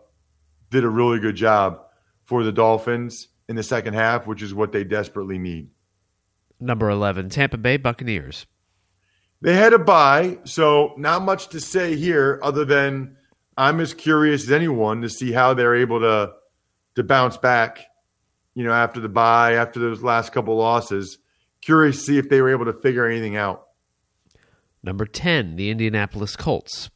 did 0.69 0.85
a 0.85 0.89
really 0.89 1.19
good 1.19 1.35
job 1.35 1.81
for 2.23 2.45
the 2.45 2.53
Dolphins 2.53 3.27
in 3.49 3.57
the 3.57 3.61
second 3.61 3.93
half, 3.93 4.25
which 4.25 4.41
is 4.41 4.53
what 4.53 4.71
they 4.71 4.85
desperately 4.85 5.37
need. 5.37 5.67
Number 6.61 6.89
11, 6.89 7.27
Tampa 7.27 7.57
Bay 7.57 7.75
Buccaneers. 7.75 8.45
They 9.41 9.53
had 9.53 9.73
a 9.73 9.79
bye, 9.79 10.37
so 10.45 10.93
not 10.95 11.23
much 11.23 11.49
to 11.49 11.59
say 11.59 11.97
here 11.97 12.39
other 12.41 12.63
than 12.63 13.17
I'm 13.57 13.81
as 13.81 13.93
curious 13.93 14.43
as 14.43 14.51
anyone 14.53 15.01
to 15.01 15.09
see 15.09 15.33
how 15.33 15.53
they're 15.53 15.75
able 15.75 15.99
to 15.99 16.31
to 16.95 17.03
bounce 17.03 17.35
back, 17.35 17.81
you 18.55 18.63
know, 18.63 18.71
after 18.71 19.01
the 19.01 19.09
bye, 19.09 19.55
after 19.55 19.81
those 19.81 20.01
last 20.01 20.31
couple 20.31 20.55
losses. 20.55 21.17
Curious 21.59 21.97
to 21.97 22.03
see 22.03 22.17
if 22.17 22.29
they 22.29 22.41
were 22.41 22.49
able 22.49 22.63
to 22.63 22.79
figure 22.79 23.05
anything 23.05 23.35
out. 23.35 23.66
Number 24.87 25.05
10, 25.05 25.57
the 25.57 25.69
Indianapolis 25.69 26.37
Colts. 26.37 26.89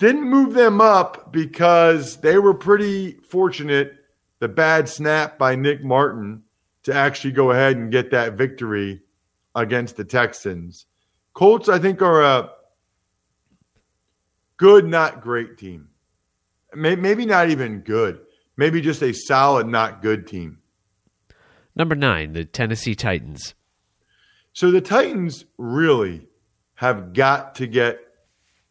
Didn't 0.00 0.28
move 0.28 0.54
them 0.54 0.80
up 0.80 1.32
because 1.32 2.16
they 2.16 2.38
were 2.38 2.54
pretty 2.54 3.12
fortunate. 3.12 3.92
The 4.40 4.48
bad 4.48 4.88
snap 4.88 5.38
by 5.38 5.54
Nick 5.54 5.84
Martin 5.84 6.42
to 6.82 6.92
actually 6.92 7.30
go 7.30 7.52
ahead 7.52 7.76
and 7.76 7.92
get 7.92 8.10
that 8.10 8.32
victory 8.32 9.02
against 9.54 9.96
the 9.96 10.04
Texans. 10.04 10.86
Colts, 11.34 11.68
I 11.68 11.78
think, 11.78 12.02
are 12.02 12.20
a 12.20 12.50
good, 14.56 14.84
not 14.84 15.20
great 15.20 15.56
team. 15.56 15.90
Maybe 16.74 17.24
not 17.26 17.48
even 17.48 17.82
good. 17.82 18.22
Maybe 18.56 18.80
just 18.80 19.04
a 19.04 19.12
solid, 19.12 19.68
not 19.68 20.02
good 20.02 20.26
team. 20.26 20.58
Number 21.76 21.94
9, 21.94 22.32
the 22.32 22.44
Tennessee 22.44 22.96
Titans. 22.96 23.54
So 24.52 24.72
the 24.72 24.80
Titans 24.80 25.44
really 25.58 26.26
have 26.74 27.12
got 27.12 27.56
to 27.56 27.66
get 27.66 28.00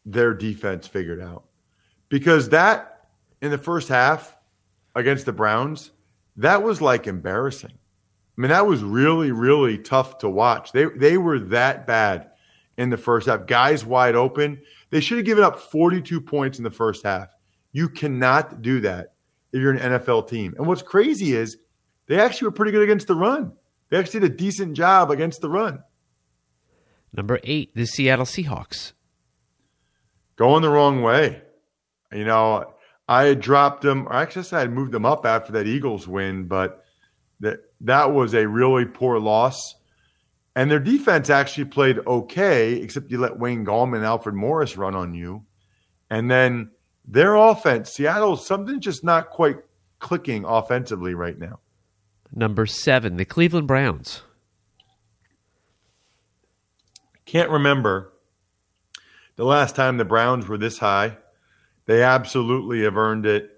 their 0.04 0.34
defense 0.34 0.86
figured 0.86 1.20
out 1.20 1.44
because 2.08 2.50
that 2.50 3.08
in 3.40 3.50
the 3.50 3.58
first 3.58 3.88
half 3.88 4.36
against 4.94 5.26
the 5.26 5.32
Browns, 5.32 5.90
that 6.36 6.62
was 6.62 6.80
like 6.80 7.06
embarrassing. 7.06 7.72
I 7.72 8.40
mean, 8.40 8.50
that 8.50 8.66
was 8.66 8.82
really, 8.82 9.30
really 9.32 9.78
tough 9.78 10.18
to 10.18 10.28
watch. 10.28 10.72
They 10.72 10.86
they 10.86 11.18
were 11.18 11.38
that 11.38 11.86
bad 11.86 12.30
in 12.76 12.90
the 12.90 12.96
first 12.96 13.28
half. 13.28 13.46
Guys 13.46 13.84
wide 13.84 14.16
open. 14.16 14.60
They 14.90 15.00
should 15.00 15.18
have 15.18 15.26
given 15.26 15.44
up 15.44 15.60
42 15.60 16.20
points 16.20 16.58
in 16.58 16.64
the 16.64 16.70
first 16.70 17.04
half. 17.04 17.28
You 17.72 17.88
cannot 17.88 18.62
do 18.62 18.80
that 18.80 19.14
if 19.52 19.60
you're 19.60 19.72
an 19.72 20.00
NFL 20.00 20.28
team. 20.28 20.54
And 20.58 20.66
what's 20.66 20.82
crazy 20.82 21.34
is 21.34 21.58
they 22.06 22.20
actually 22.20 22.48
were 22.48 22.52
pretty 22.52 22.72
good 22.72 22.82
against 22.82 23.06
the 23.06 23.14
run. 23.14 23.52
They 23.88 23.98
actually 23.98 24.20
did 24.20 24.32
a 24.32 24.36
decent 24.36 24.76
job 24.76 25.10
against 25.10 25.40
the 25.40 25.48
run. 25.48 25.82
Number 27.16 27.38
8, 27.44 27.74
the 27.74 27.86
Seattle 27.86 28.24
Seahawks. 28.24 28.92
Going 30.36 30.62
the 30.62 30.70
wrong 30.70 31.00
way. 31.00 31.42
You 32.12 32.24
know, 32.24 32.74
I 33.08 33.24
had 33.24 33.40
dropped 33.40 33.82
them, 33.82 34.06
or 34.08 34.14
actually 34.14 34.46
I 34.52 34.60
had 34.60 34.72
moved 34.72 34.92
them 34.92 35.06
up 35.06 35.24
after 35.24 35.52
that 35.52 35.66
Eagles 35.66 36.08
win, 36.08 36.48
but 36.48 36.84
that 37.40 37.60
that 37.82 38.12
was 38.12 38.34
a 38.34 38.48
really 38.48 38.84
poor 38.84 39.18
loss. 39.18 39.76
And 40.56 40.70
their 40.70 40.80
defense 40.80 41.30
actually 41.30 41.66
played 41.66 41.98
okay, 42.06 42.74
except 42.74 43.10
you 43.10 43.18
let 43.18 43.38
Wayne 43.38 43.64
Gallman 43.64 43.96
and 43.96 44.04
Alfred 44.04 44.34
Morris 44.34 44.76
run 44.76 44.94
on 44.94 45.14
you. 45.14 45.44
And 46.10 46.30
then 46.30 46.70
their 47.06 47.34
offense, 47.34 47.90
Seattle, 47.90 48.36
something 48.36 48.80
just 48.80 49.04
not 49.04 49.30
quite 49.30 49.56
clicking 49.98 50.44
offensively 50.44 51.14
right 51.14 51.38
now. 51.38 51.60
Number 52.32 52.66
seven, 52.66 53.16
the 53.16 53.24
Cleveland 53.24 53.68
Browns. 53.68 54.22
Can't 57.26 57.50
remember 57.50 58.12
the 59.36 59.44
last 59.44 59.74
time 59.74 59.96
the 59.96 60.04
Browns 60.04 60.46
were 60.46 60.58
this 60.58 60.78
high. 60.78 61.16
They 61.86 62.02
absolutely 62.02 62.82
have 62.82 62.96
earned 62.96 63.26
it. 63.26 63.50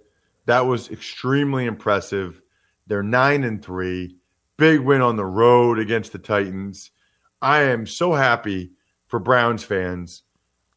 That 0.47 0.67
was 0.67 0.91
extremely 0.91 1.67
impressive. 1.67 2.41
They're 2.87 3.03
nine 3.03 3.45
and 3.45 3.63
three. 3.65 4.17
Big 4.57 4.81
win 4.81 5.03
on 5.03 5.17
the 5.17 5.25
road 5.25 5.79
against 5.79 6.13
the 6.13 6.19
Titans. 6.19 6.91
I 7.43 7.63
am 7.63 7.87
so 7.87 8.15
happy 8.15 8.73
for 9.07 9.19
Browns 9.19 9.65
fans. 9.65 10.23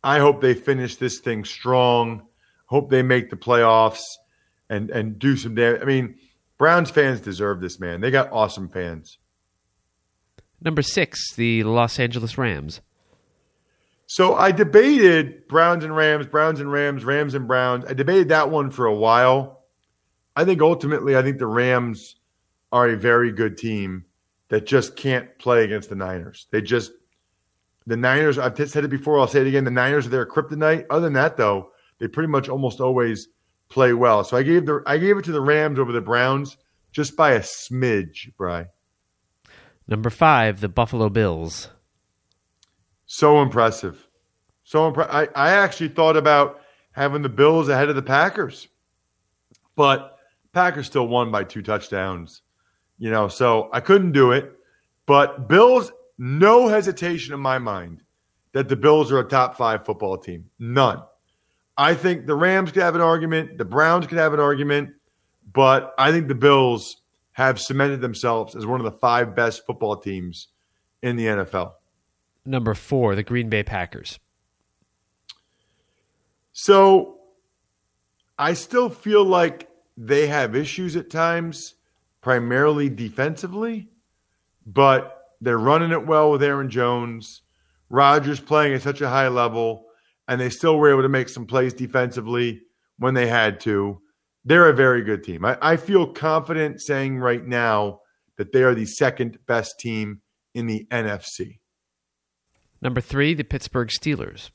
I 0.04 0.19
hope 0.19 0.41
they 0.41 0.54
finish 0.54 0.95
this 0.95 1.19
thing 1.19 1.45
strong. 1.45 2.23
Hope 2.65 2.89
they 2.89 3.04
make 3.04 3.30
the 3.30 3.36
playoffs 3.36 4.04
and 4.69 4.89
and 4.89 5.17
do 5.17 5.38
some 5.38 5.56
damage. 5.56 5.82
I 5.82 5.86
mean, 5.86 6.15
Browns 6.58 6.91
fans 6.91 7.21
deserve 7.21 7.62
this, 7.62 7.80
man. 7.80 8.02
They 8.02 8.12
got 8.12 8.32
awesome 8.32 8.69
fans. 8.69 9.17
Number 10.61 10.81
six, 10.81 11.33
the 11.35 11.63
Los 11.63 11.99
Angeles 11.99 12.37
Rams. 12.37 12.81
So 14.07 14.35
I 14.35 14.51
debated 14.51 15.47
Browns 15.47 15.83
and 15.83 15.95
Rams, 15.95 16.25
Browns 16.25 16.59
and 16.59 16.71
Rams, 16.71 17.05
Rams 17.05 17.35
and 17.35 17.47
Browns. 17.47 17.85
I 17.85 17.93
debated 17.93 18.29
that 18.29 18.49
one 18.49 18.71
for 18.71 18.87
a 18.87 18.95
while. 18.95 19.65
I 20.35 20.45
think 20.45 20.61
ultimately, 20.61 21.15
I 21.15 21.21
think 21.21 21.37
the 21.37 21.47
Rams 21.47 22.15
are 22.71 22.89
a 22.89 22.97
very 22.97 23.31
good 23.31 23.57
team 23.57 24.05
that 24.49 24.65
just 24.65 24.95
can't 24.95 25.37
play 25.37 25.63
against 25.63 25.89
the 25.89 25.95
Niners. 25.95 26.47
They 26.51 26.61
just, 26.61 26.91
the 27.85 27.97
Niners, 27.97 28.39
I've 28.39 28.57
said 28.69 28.83
it 28.83 28.89
before, 28.89 29.19
I'll 29.19 29.27
say 29.27 29.41
it 29.41 29.47
again. 29.47 29.63
The 29.63 29.71
Niners 29.71 30.07
are 30.07 30.09
their 30.09 30.25
kryptonite. 30.25 30.85
Other 30.89 31.01
than 31.01 31.13
that, 31.13 31.37
though, 31.37 31.71
they 31.99 32.07
pretty 32.07 32.29
much 32.29 32.49
almost 32.49 32.81
always 32.81 33.27
play 33.69 33.93
well. 33.93 34.23
So 34.23 34.37
I 34.37 34.43
gave 34.43 34.65
the 34.65 34.81
I 34.87 34.97
gave 34.97 35.17
it 35.17 35.25
to 35.25 35.31
the 35.31 35.41
Rams 35.41 35.77
over 35.77 35.91
the 35.91 36.01
Browns 36.01 36.57
just 36.91 37.15
by 37.15 37.33
a 37.33 37.41
smidge, 37.41 38.35
Bry. 38.37 38.65
Number 39.89 40.12
five, 40.12 40.62
the 40.62 40.69
Buffalo 40.69 41.10
Bills. 41.10 41.69
So 43.08 43.41
impressive. 43.41 44.08
So 44.63 44.91
impre- 44.91 45.10
I, 45.10 45.28
I 45.34 45.49
actually 45.49 45.89
thought 45.89 46.15
about 46.15 46.62
having 46.91 47.23
the 47.23 47.30
Bills 47.30 47.69
ahead 47.69 47.89
of 47.89 47.95
the 47.95 48.04
Packers. 48.04 48.67
But 49.75 50.15
Packers 50.54 50.86
still 50.86 51.08
won 51.08 51.32
by 51.32 51.43
two 51.43 51.63
touchdowns. 51.63 52.43
You 52.99 53.10
know, 53.10 53.30
so 53.30 53.69
I 53.73 53.80
couldn't 53.80 54.12
do 54.12 54.32
it. 54.32 54.52
But 55.08 55.49
Bills, 55.49 55.91
no 56.19 56.67
hesitation 56.67 57.34
in 57.34 57.39
my 57.39 57.58
mind 57.58 58.04
that 58.52 58.69
the 58.69 58.75
Bills 58.75 59.12
are 59.12 59.19
a 59.19 59.28
top 59.28 59.58
five 59.58 59.86
football 59.86 60.19
team. 60.19 60.52
None. 60.60 61.02
I 61.75 61.95
think 61.95 62.28
the 62.28 62.36
Rams 62.36 62.71
could 62.71 62.84
have 62.84 62.93
an 62.93 63.02
argument, 63.02 63.58
the 63.58 63.65
Browns 63.65 64.06
could 64.06 64.19
have 64.19 64.36
an 64.36 64.39
argument, 64.39 64.91
but 65.52 65.95
I 65.97 66.12
think 66.12 66.28
the 66.28 66.36
Bills 66.36 66.98
have 67.39 67.58
cemented 67.58 68.02
themselves 68.02 68.54
as 68.54 68.65
one 68.65 68.82
of 68.82 68.84
the 68.84 68.99
five 68.99 69.34
best 69.34 69.65
football 69.65 69.95
teams 69.95 70.49
in 71.02 71.15
the 71.15 71.25
NFL. 71.25 71.71
Number 72.45 72.73
four, 72.73 73.15
the 73.15 73.23
Green 73.23 73.47
Bay 73.47 73.63
Packers. 73.63 74.19
So 76.52 77.19
I 78.38 78.52
still 78.56 78.89
feel 78.89 79.23
like 79.23 79.69
they 79.95 80.28
have 80.28 80.54
issues 80.54 80.97
at 80.97 81.10
times, 81.10 81.75
primarily 82.19 82.89
defensively, 82.89 83.88
but 84.65 85.17
they're 85.39 85.58
running 85.58 85.91
it 85.91 86.06
well 86.06 86.32
with 86.32 86.43
Aaron 86.43 86.69
Jones. 86.69 87.43
Rodgers 87.89 88.41
playing 88.41 88.73
at 88.73 88.82
such 88.82 88.99
a 88.99 89.08
high 89.08 89.30
level 89.30 89.86
and 90.28 90.41
they 90.41 90.49
still 90.49 90.78
were 90.78 90.91
able 90.91 91.04
to 91.04 91.10
make 91.10 91.30
some 91.30 91.45
plays 91.45 91.73
defensively 91.73 92.63
when 92.97 93.13
they 93.13 93.28
had 93.28 93.62
to. 93.62 94.02
They're 94.45 94.69
a 94.69 94.75
very 94.75 95.04
good 95.04 95.23
team. 95.23 95.45
I, 95.45 95.58
I 95.62 95.78
feel 95.78 96.08
confident 96.08 96.82
saying 96.82 97.19
right 97.19 97.45
now 97.45 97.99
that 98.38 98.52
they 98.52 98.63
are 98.63 98.73
the 98.73 98.86
second 98.86 99.38
best 99.45 99.80
team 99.80 100.21
in 100.54 100.65
the 100.67 100.88
NFC. 100.89 101.60
Number 102.82 103.02
three, 103.02 103.34
the 103.34 103.43
Pittsburgh 103.43 103.89
Steelers. 103.89 104.52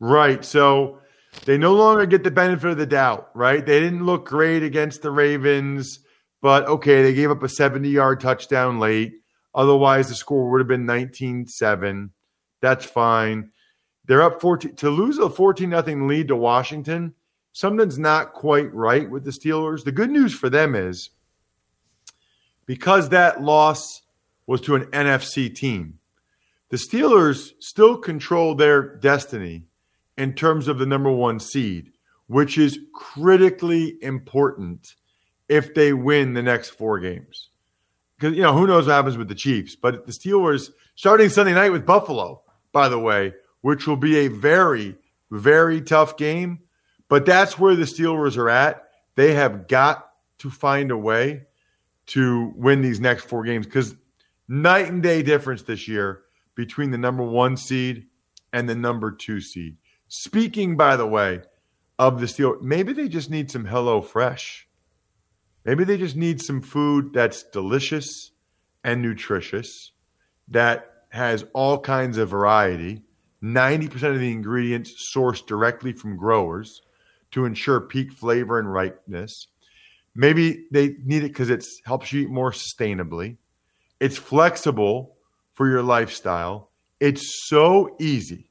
Right. 0.00 0.44
So 0.44 1.00
they 1.44 1.58
no 1.58 1.74
longer 1.74 2.06
get 2.06 2.24
the 2.24 2.30
benefit 2.30 2.70
of 2.70 2.78
the 2.78 2.86
doubt, 2.86 3.30
right? 3.34 3.64
They 3.64 3.80
didn't 3.80 4.06
look 4.06 4.26
great 4.26 4.62
against 4.62 5.02
the 5.02 5.10
Ravens, 5.10 6.00
but 6.40 6.66
okay, 6.66 7.02
they 7.02 7.14
gave 7.14 7.30
up 7.30 7.42
a 7.42 7.48
70 7.48 7.88
yard 7.88 8.20
touchdown 8.20 8.78
late. 8.78 9.14
Otherwise, 9.54 10.08
the 10.08 10.14
score 10.14 10.50
would 10.50 10.60
have 10.60 10.68
been 10.68 10.86
19 10.86 11.46
7. 11.46 12.10
That's 12.60 12.84
fine. 12.84 13.50
They're 14.04 14.22
up 14.22 14.40
14 14.40 14.76
to 14.76 14.90
lose 14.90 15.18
a 15.18 15.28
14 15.28 15.68
nothing 15.68 16.06
lead 16.06 16.28
to 16.28 16.36
Washington. 16.36 17.14
Something's 17.52 17.98
not 17.98 18.34
quite 18.34 18.72
right 18.72 19.10
with 19.10 19.24
the 19.24 19.30
Steelers. 19.30 19.84
The 19.84 19.92
good 19.92 20.10
news 20.10 20.34
for 20.34 20.48
them 20.48 20.74
is 20.74 21.10
because 22.66 23.08
that 23.08 23.42
loss 23.42 24.02
was 24.46 24.60
to 24.62 24.74
an 24.74 24.84
NFC 24.86 25.54
team, 25.54 25.98
the 26.70 26.76
Steelers 26.76 27.52
still 27.60 27.96
control 27.96 28.54
their 28.54 28.96
destiny 28.96 29.64
in 30.16 30.34
terms 30.34 30.68
of 30.68 30.78
the 30.78 30.86
number 30.86 31.10
one 31.10 31.40
seed, 31.40 31.92
which 32.26 32.58
is 32.58 32.78
critically 32.94 33.96
important 34.02 34.94
if 35.48 35.74
they 35.74 35.92
win 35.92 36.34
the 36.34 36.42
next 36.42 36.70
four 36.70 36.98
games. 36.98 37.48
Because, 38.18 38.36
you 38.36 38.42
know, 38.42 38.52
who 38.52 38.66
knows 38.66 38.86
what 38.86 38.94
happens 38.94 39.16
with 39.16 39.28
the 39.28 39.34
Chiefs, 39.34 39.76
but 39.76 40.06
the 40.06 40.12
Steelers 40.12 40.70
starting 40.94 41.28
Sunday 41.28 41.54
night 41.54 41.70
with 41.70 41.86
Buffalo, 41.86 42.42
by 42.72 42.88
the 42.88 42.98
way, 42.98 43.32
which 43.60 43.86
will 43.86 43.96
be 43.96 44.18
a 44.18 44.28
very, 44.28 44.96
very 45.30 45.80
tough 45.80 46.16
game. 46.16 46.60
But 47.08 47.26
that's 47.26 47.58
where 47.58 47.74
the 47.74 47.84
Steelers 47.84 48.36
are 48.36 48.50
at. 48.50 48.88
They 49.16 49.34
have 49.34 49.66
got 49.66 50.10
to 50.38 50.50
find 50.50 50.90
a 50.90 50.96
way 50.96 51.42
to 52.06 52.52
win 52.56 52.80
these 52.80 53.00
next 53.00 53.24
four 53.24 53.44
games 53.44 53.66
because 53.66 53.96
night 54.46 54.88
and 54.88 55.02
day 55.02 55.22
difference 55.22 55.62
this 55.62 55.88
year 55.88 56.22
between 56.54 56.90
the 56.90 56.98
number 56.98 57.22
one 57.22 57.56
seed 57.56 58.06
and 58.52 58.68
the 58.68 58.74
number 58.74 59.10
two 59.10 59.40
seed. 59.40 59.76
Speaking, 60.08 60.76
by 60.76 60.96
the 60.96 61.06
way, 61.06 61.42
of 61.98 62.20
the 62.20 62.26
Steelers, 62.26 62.62
maybe 62.62 62.92
they 62.92 63.08
just 63.08 63.30
need 63.30 63.50
some 63.50 63.64
Hello 63.64 64.00
Fresh. 64.00 64.68
Maybe 65.64 65.84
they 65.84 65.98
just 65.98 66.16
need 66.16 66.40
some 66.40 66.62
food 66.62 67.12
that's 67.12 67.42
delicious 67.42 68.30
and 68.84 69.02
nutritious, 69.02 69.92
that 70.46 70.86
has 71.10 71.44
all 71.52 71.80
kinds 71.80 72.16
of 72.16 72.30
variety, 72.30 73.02
90% 73.42 73.94
of 74.14 74.20
the 74.20 74.30
ingredients 74.30 75.12
sourced 75.14 75.44
directly 75.46 75.92
from 75.92 76.16
growers 76.16 76.82
to 77.38 77.44
ensure 77.44 77.80
peak 77.80 78.12
flavor 78.12 78.58
and 78.58 78.72
ripeness. 78.72 79.46
Maybe 80.14 80.66
they 80.72 80.96
need 81.04 81.22
it 81.22 81.28
because 81.28 81.50
it 81.50 81.64
helps 81.84 82.12
you 82.12 82.22
eat 82.22 82.30
more 82.30 82.50
sustainably. 82.50 83.36
It's 84.00 84.16
flexible 84.16 85.16
for 85.54 85.68
your 85.68 85.82
lifestyle. 85.82 86.70
It's 86.98 87.46
so 87.48 87.96
easy. 88.00 88.50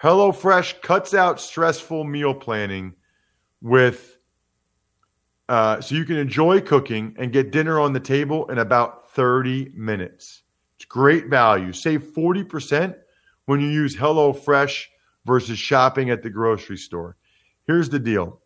HelloFresh 0.00 0.80
cuts 0.82 1.14
out 1.14 1.40
stressful 1.40 2.04
meal 2.04 2.32
planning 2.32 2.94
with 3.60 4.16
uh, 5.48 5.80
so 5.80 5.96
you 5.96 6.04
can 6.04 6.16
enjoy 6.16 6.60
cooking 6.60 7.16
and 7.18 7.32
get 7.32 7.50
dinner 7.50 7.80
on 7.80 7.92
the 7.92 7.98
table 7.98 8.48
in 8.50 8.58
about 8.58 9.10
30 9.10 9.72
minutes. 9.74 10.42
It's 10.76 10.84
great 10.84 11.26
value. 11.26 11.72
Save 11.72 12.04
40% 12.14 12.94
when 13.46 13.60
you 13.60 13.68
use 13.68 13.96
HelloFresh 13.96 14.84
versus 15.26 15.58
shopping 15.58 16.10
at 16.10 16.22
the 16.22 16.30
grocery 16.30 16.76
store. 16.76 17.16
Here's 17.70 17.88
the 17.88 18.00
deal. 18.00 18.40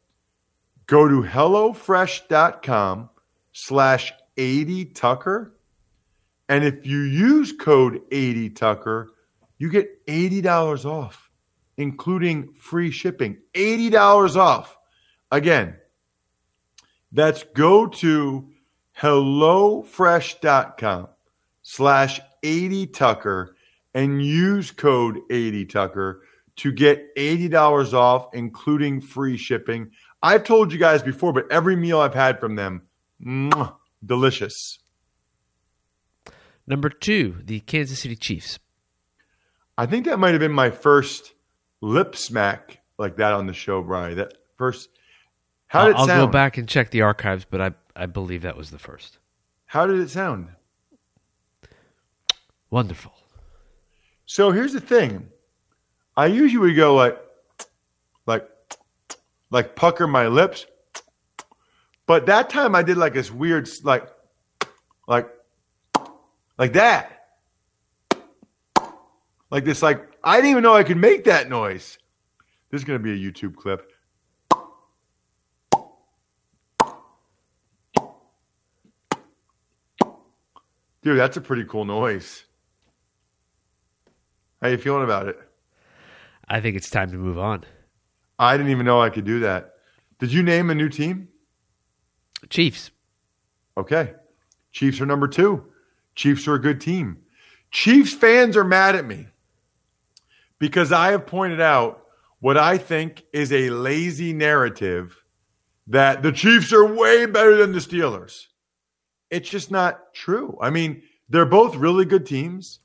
Go 0.87 1.09
to 1.09 1.23
HelloFresh.com 1.23 3.09
slash 3.53 4.13
80Tucker. 4.37 5.53
And 6.51 6.63
if 6.63 6.87
you 6.87 6.99
use 6.99 7.55
code 7.59 8.03
80Tucker, 8.11 9.07
you 9.57 9.71
get 9.71 10.07
$80 10.07 10.85
off, 10.85 11.31
including 11.79 12.53
free 12.53 12.91
shipping. 12.91 13.39
$80 13.55 14.37
off. 14.37 14.77
Again, 15.31 15.77
that's 17.11 17.45
go 17.55 17.87
to 17.87 18.51
HelloFresh.com 19.01 21.09
slash 21.63 22.21
80Tucker 22.43 23.55
and 23.95 24.23
use 24.23 24.71
code 24.71 25.21
80Tucker 25.31 26.19
to 26.57 26.73
get 26.73 27.15
$80 27.17 27.93
off, 27.93 28.29
including 28.33 29.01
free 29.01 29.37
shipping. 29.37 29.91
I've 30.23 30.45
told 30.45 30.73
you 30.73 30.79
guys 30.79 31.03
before, 31.03 31.33
but 31.33 31.51
every 31.51 31.77
meal 31.77 32.01
I've 32.01 32.15
had 32.15 32.41
from 32.41 32.55
them, 32.57 32.83
mwah, 33.23 33.75
delicious. 34.05 34.79
Number 36.67 36.89
two, 36.89 37.37
the 37.45 37.61
Kansas 37.61 38.01
City 38.01 38.17
Chiefs. 38.17 38.59
I 39.77 39.87
think 39.87 40.07
that 40.07 40.19
might 40.19 40.31
have 40.31 40.41
been 40.41 40.53
my 40.53 40.71
first 40.71 41.35
lip 41.81 42.17
smack 42.17 42.81
like 42.99 43.17
that 43.17 43.33
on 43.33 43.47
the 43.47 43.53
show, 43.53 43.83
Brian. 43.83 44.17
That 44.17 44.35
first. 44.57 44.89
How 45.67 45.87
did 45.87 45.97
I'll, 45.97 46.05
it 46.05 46.07
sound? 46.07 46.21
I'll 46.21 46.27
go 46.27 46.33
back 46.33 46.57
and 46.57 46.69
check 46.69 46.91
the 46.91 47.03
archives, 47.03 47.45
but 47.45 47.61
I, 47.61 47.73
I 47.97 48.07
believe 48.07 48.43
that 48.43 48.57
was 48.57 48.71
the 48.71 48.79
first. 48.79 49.19
How 49.67 49.87
did 49.87 49.99
it 49.99 50.09
sound? 50.09 50.49
Wonderful. 52.71 53.13
So 54.27 54.53
here's 54.53 54.73
the 54.73 54.81
thing. 54.81 55.29
I 56.17 56.27
usually 56.27 56.75
go 56.75 56.95
like, 56.95 57.19
like, 58.27 58.49
like 59.51 59.75
pucker 59.75 60.07
my 60.07 60.29
lips, 60.29 60.67
but 62.07 62.27
that 62.27 62.51
time 62.51 62.75
I 62.75 62.83
did 62.83 62.97
like 62.97 63.15
this 63.15 63.31
weird, 63.31 63.69
like, 63.83 64.09
like, 65.09 65.29
like 66.59 66.75
that, 66.75 67.15
like 69.51 69.65
this. 69.65 69.83
Like 69.83 70.11
I 70.23 70.37
didn't 70.37 70.51
even 70.51 70.63
know 70.63 70.75
I 70.75 70.83
could 70.83 70.97
make 70.97 71.25
that 71.25 71.49
noise. 71.49 71.99
This 72.71 72.81
is 72.81 72.85
gonna 72.85 72.99
be 72.99 73.13
a 73.13 73.17
YouTube 73.17 73.55
clip. 73.55 73.91
Dude, 81.03 81.19
that's 81.19 81.37
a 81.37 81.41
pretty 81.41 81.65
cool 81.65 81.85
noise. 81.85 82.45
How 84.61 84.69
you 84.69 84.79
feeling 84.79 85.05
about 85.05 85.29
it? 85.29 85.39
I 86.49 86.61
think 86.61 86.77
it's 86.77 86.91
time 86.91 87.11
to 87.11 87.17
move 87.17 87.39
on. 87.39 87.65
I 88.39 88.57
didn't 88.57 88.73
even 88.73 88.87
know 88.87 89.01
I 89.01 89.11
could 89.11 89.25
do 89.25 89.41
that. 89.41 89.75
Did 90.19 90.33
you 90.33 90.43
name 90.43 90.71
a 90.71 90.75
new 90.75 90.89
team? 90.89 91.29
Chiefs. 92.51 92.91
Okay. 93.77 94.13
Chiefs 94.73 95.01
are 95.01 95.07
number 95.07 95.29
two. 95.29 95.65
Chiefs 96.15 96.47
are 96.47 96.55
a 96.55 96.61
good 96.61 96.81
team. 96.81 97.19
Chiefs 97.71 98.15
fans 98.15 98.57
are 98.57 98.65
mad 98.65 98.95
at 98.95 99.07
me 99.07 99.27
because 100.59 100.93
I 100.93 101.11
have 101.11 101.27
pointed 101.27 101.61
out 101.61 102.05
what 102.41 102.57
I 102.57 102.79
think 102.79 103.25
is 103.33 103.53
a 103.53 103.71
lazy 103.71 104.33
narrative 104.33 105.23
that 105.87 106.23
the 106.23 106.33
Chiefs 106.33 106.73
are 106.73 106.85
way 106.85 107.27
better 107.27 107.57
than 107.57 107.73
the 107.73 107.79
Steelers. 107.79 108.47
It's 109.31 109.49
just 109.49 109.71
not 109.71 110.15
true. 110.15 110.57
I 110.61 110.71
mean, 110.71 111.03
they're 111.29 111.47
both 111.47 111.75
really 111.77 112.05
good 112.05 112.27
teams. 112.27 112.81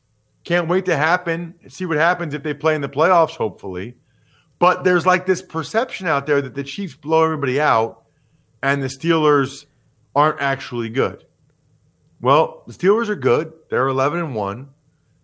Can't 0.50 0.68
wait 0.68 0.86
to 0.86 0.98
happen, 0.98 1.54
see 1.68 1.86
what 1.86 1.98
happens 1.98 2.34
if 2.34 2.42
they 2.42 2.56
play 2.56 2.74
in 2.74 2.82
the 2.82 2.90
playoffs, 2.90 3.36
hopefully. 3.36 3.98
But 4.58 4.84
there's 4.84 5.06
like 5.06 5.28
this 5.28 5.44
perception 5.44 6.08
out 6.08 6.26
there 6.26 6.42
that 6.42 6.56
the 6.56 6.64
Chiefs 6.64 6.96
blow 6.96 7.24
everybody 7.24 7.62
out 7.62 8.06
and 8.64 8.82
the 8.82 8.88
Steelers 8.88 9.68
aren't 10.16 10.42
actually 10.42 10.90
good. 10.90 11.24
Well, 12.20 12.64
the 12.66 12.74
Steelers 12.74 13.10
are 13.10 13.16
good. 13.16 13.54
They're 13.70 13.88
11 13.90 14.22
and 14.22 14.34
1. 14.34 14.70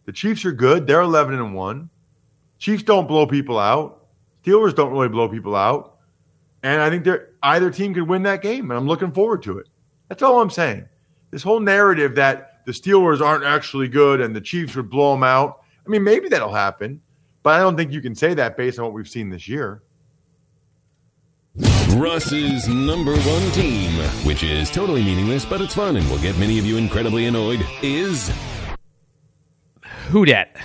The 0.05 0.11
Chiefs 0.11 0.45
are 0.45 0.51
good. 0.51 0.85
They're 0.85 1.01
11 1.01 1.33
and 1.33 1.55
1. 1.55 1.89
Chiefs 2.59 2.83
don't 2.83 3.07
blow 3.07 3.25
people 3.25 3.57
out. 3.57 4.05
Steelers 4.43 4.75
don't 4.75 4.91
really 4.91 5.09
blow 5.09 5.27
people 5.27 5.55
out. 5.55 5.97
And 6.61 6.83
I 6.83 6.91
think 6.91 7.03
they're, 7.03 7.29
either 7.41 7.71
team 7.71 7.95
could 7.95 8.07
win 8.07 8.21
that 8.23 8.43
game, 8.43 8.69
and 8.69 8.77
I'm 8.77 8.85
looking 8.85 9.11
forward 9.11 9.41
to 9.41 9.57
it. 9.57 9.69
That's 10.07 10.21
all 10.21 10.39
I'm 10.39 10.51
saying. 10.51 10.87
This 11.31 11.41
whole 11.41 11.61
narrative 11.61 12.13
that 12.13 12.54
the 12.65 12.71
Steelers 12.71 13.21
aren't 13.21 13.43
actually 13.43 13.87
good 13.87 14.21
and 14.21 14.35
the 14.35 14.41
Chiefs 14.41 14.75
would 14.75 14.89
blow 14.89 15.13
them 15.13 15.23
out. 15.23 15.61
I 15.85 15.89
mean, 15.89 16.03
maybe 16.03 16.29
that'll 16.29 16.53
happen, 16.53 17.01
but 17.43 17.51
I 17.51 17.59
don't 17.59 17.77
think 17.77 17.91
you 17.91 18.01
can 18.01 18.15
say 18.15 18.33
that 18.33 18.57
based 18.57 18.79
on 18.79 18.85
what 18.85 18.93
we've 18.93 19.07
seen 19.07 19.29
this 19.29 19.47
year. 19.47 19.81
Russ's 21.95 22.67
number 22.67 23.15
one 23.15 23.51
team, 23.51 23.91
which 24.25 24.43
is 24.43 24.69
totally 24.69 25.03
meaningless, 25.03 25.45
but 25.45 25.61
it's 25.61 25.75
fun 25.75 25.95
and 25.95 26.09
will 26.09 26.19
get 26.19 26.37
many 26.37 26.59
of 26.59 26.65
you 26.65 26.75
incredibly 26.75 27.25
annoyed, 27.25 27.65
is 27.81 28.29
Who 30.09 30.25
dat? 30.25 30.57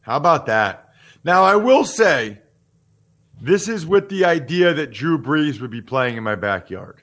How 0.00 0.16
about 0.16 0.46
that? 0.46 0.94
Now, 1.24 1.44
I 1.44 1.56
will 1.56 1.84
say 1.84 2.38
this 3.40 3.68
is 3.68 3.84
with 3.84 4.08
the 4.08 4.24
idea 4.24 4.72
that 4.72 4.92
Drew 4.92 5.18
Brees 5.18 5.60
would 5.60 5.70
be 5.70 5.82
playing 5.82 6.16
in 6.16 6.22
my 6.22 6.34
backyard. 6.34 7.02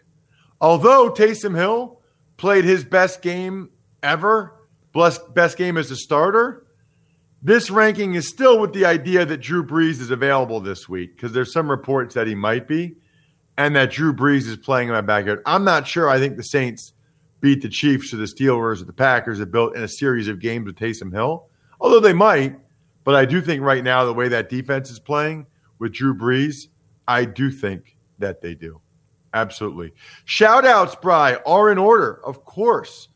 Although 0.59 1.11
Taysom 1.11 1.55
Hill 1.55 1.98
played 2.39 2.63
his 2.63 2.83
best 2.83 3.21
game 3.21 3.69
ever, 4.01 4.55
best 5.33 5.57
game 5.57 5.77
as 5.77 5.91
a 5.91 5.95
starter, 5.95 6.65
this 7.43 7.69
ranking 7.69 8.15
is 8.15 8.27
still 8.27 8.59
with 8.59 8.73
the 8.73 8.85
idea 8.85 9.25
that 9.25 9.37
Drew 9.37 9.63
Brees 9.63 10.01
is 10.01 10.09
available 10.09 10.59
this 10.59 10.89
week 10.89 11.15
because 11.15 11.33
there's 11.33 11.53
some 11.53 11.69
reports 11.69 12.15
that 12.15 12.27
he 12.27 12.35
might 12.35 12.67
be 12.67 12.95
and 13.57 13.75
that 13.75 13.91
Drew 13.91 14.13
Brees 14.13 14.47
is 14.47 14.57
playing 14.57 14.87
in 14.87 14.93
my 14.93 15.01
backyard. 15.01 15.41
I'm 15.45 15.63
not 15.65 15.85
sure. 15.85 16.09
I 16.09 16.17
think 16.17 16.37
the 16.37 16.43
Saints 16.43 16.93
beat 17.41 17.61
the 17.61 17.69
Chiefs 17.69 18.13
or 18.13 18.17
the 18.17 18.25
Steelers 18.25 18.81
or 18.81 18.85
the 18.85 18.93
Packers 18.93 19.39
have 19.39 19.51
built 19.51 19.75
in 19.75 19.83
a 19.83 19.87
series 19.87 20.27
of 20.27 20.39
games 20.39 20.65
with 20.65 20.75
Taysom 20.75 21.13
Hill, 21.13 21.47
although 21.79 21.99
they 21.99 22.13
might. 22.13 22.57
But 23.03 23.15
I 23.15 23.25
do 23.25 23.41
think 23.41 23.63
right 23.63 23.83
now, 23.83 24.05
the 24.05 24.13
way 24.13 24.29
that 24.29 24.49
defense 24.49 24.89
is 24.89 24.99
playing 24.99 25.45
with 25.77 25.93
Drew 25.93 26.13
Brees, 26.13 26.67
I 27.07 27.25
do 27.25 27.51
think 27.51 27.97
that 28.17 28.41
they 28.41 28.53
do. 28.53 28.81
Absolutely. 29.33 29.93
Shout 30.25 30.65
outs, 30.65 30.95
Bry, 30.95 31.35
are 31.45 31.71
in 31.71 31.77
order, 31.77 32.19
of 32.25 32.43
course, 32.45 33.09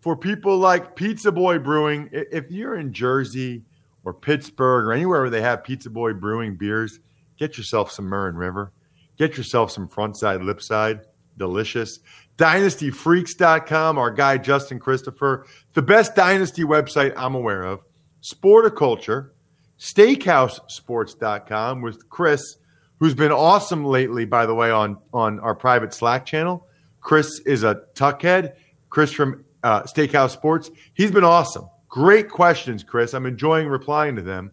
for 0.00 0.16
people 0.16 0.58
like 0.58 0.94
Pizza 0.94 1.32
Boy 1.32 1.58
Brewing. 1.58 2.08
If 2.12 2.50
you're 2.50 2.76
in 2.76 2.92
Jersey 2.92 3.64
or 4.04 4.14
Pittsburgh 4.14 4.86
or 4.86 4.92
anywhere 4.92 5.22
where 5.22 5.30
they 5.30 5.42
have 5.42 5.64
Pizza 5.64 5.90
Boy 5.90 6.12
Brewing 6.12 6.54
beers, 6.56 7.00
get 7.38 7.58
yourself 7.58 7.90
some 7.90 8.06
Murren 8.06 8.36
River. 8.36 8.72
Get 9.18 9.36
yourself 9.36 9.72
some 9.72 9.88
frontside, 9.88 10.42
lipside. 10.42 11.02
Delicious. 11.38 12.00
DynastyFreaks.com, 12.38 13.98
our 13.98 14.10
guy 14.10 14.38
Justin 14.38 14.78
Christopher, 14.78 15.46
the 15.72 15.82
best 15.82 16.14
dynasty 16.14 16.62
website 16.64 17.12
I'm 17.16 17.34
aware 17.34 17.62
of. 17.62 17.82
Sporticulture, 18.22 19.30
SteakhouseSports.com 19.78 21.82
with 21.82 22.08
Chris, 22.08 22.56
who's 22.98 23.14
been 23.14 23.32
awesome 23.32 23.84
lately, 23.84 24.24
by 24.24 24.46
the 24.46 24.54
way, 24.54 24.70
on, 24.70 24.98
on 25.12 25.40
our 25.40 25.54
private 25.54 25.92
Slack 25.92 26.24
channel. 26.26 26.66
Chris 27.00 27.40
is 27.40 27.62
a 27.62 27.82
tuckhead. 27.94 28.54
Chris 28.88 29.12
from 29.12 29.44
uh, 29.62 29.82
Steakhouse 29.82 30.30
Sports. 30.30 30.70
He's 30.94 31.10
been 31.10 31.24
awesome. 31.24 31.68
Great 31.88 32.28
questions, 32.28 32.82
Chris. 32.82 33.14
I'm 33.14 33.26
enjoying 33.26 33.68
replying 33.68 34.16
to 34.16 34.22
them. 34.22 34.52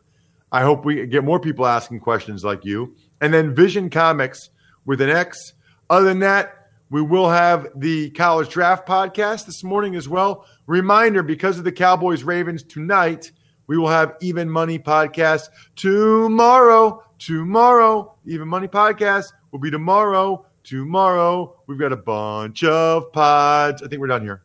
I 0.51 0.61
hope 0.61 0.85
we 0.85 1.05
get 1.07 1.23
more 1.23 1.39
people 1.39 1.65
asking 1.65 1.99
questions 1.99 2.43
like 2.43 2.63
you. 2.63 2.95
And 3.21 3.33
then 3.33 3.55
Vision 3.55 3.89
Comics 3.89 4.49
with 4.85 5.01
an 5.01 5.09
X. 5.09 5.53
Other 5.89 6.05
than 6.05 6.19
that, 6.19 6.69
we 6.89 7.01
will 7.01 7.29
have 7.29 7.67
the 7.75 8.11
college 8.11 8.49
draft 8.49 8.87
podcast 8.87 9.45
this 9.45 9.63
morning 9.63 9.95
as 9.95 10.07
well. 10.07 10.45
Reminder 10.67 11.23
because 11.23 11.57
of 11.57 11.63
the 11.63 11.71
Cowboys 11.71 12.23
Ravens 12.23 12.61
tonight, 12.61 13.31
we 13.67 13.77
will 13.77 13.89
have 13.89 14.15
Even 14.21 14.49
Money 14.49 14.79
podcast 14.79 15.49
tomorrow. 15.75 17.03
Tomorrow, 17.19 18.15
Even 18.25 18.47
Money 18.47 18.67
podcast 18.67 19.31
will 19.51 19.59
be 19.59 19.71
tomorrow. 19.71 20.45
Tomorrow, 20.63 21.55
we've 21.67 21.79
got 21.79 21.91
a 21.91 21.97
bunch 21.97 22.63
of 22.63 23.11
pods. 23.11 23.83
I 23.83 23.87
think 23.87 23.99
we're 23.99 24.07
done 24.07 24.21
here. 24.21 24.43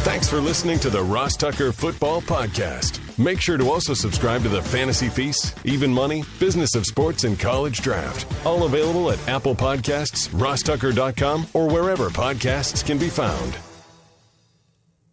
Thanks 0.00 0.28
for 0.28 0.40
listening 0.40 0.78
to 0.80 0.90
the 0.90 1.02
Ross 1.02 1.36
Tucker 1.36 1.72
Football 1.72 2.22
Podcast. 2.22 2.98
Make 3.18 3.40
sure 3.40 3.58
to 3.58 3.70
also 3.70 3.92
subscribe 3.92 4.42
to 4.42 4.48
the 4.48 4.62
Fantasy 4.62 5.08
Feast, 5.08 5.54
Even 5.64 5.92
Money, 5.92 6.24
Business 6.38 6.74
of 6.74 6.86
Sports, 6.86 7.24
and 7.24 7.38
College 7.38 7.82
Draft. 7.82 8.26
All 8.46 8.64
available 8.64 9.10
at 9.10 9.28
Apple 9.28 9.54
Podcasts, 9.54 10.28
rosstucker.com, 10.30 11.46
or 11.52 11.68
wherever 11.68 12.08
podcasts 12.08 12.84
can 12.84 12.96
be 12.98 13.08
found. 13.08 13.56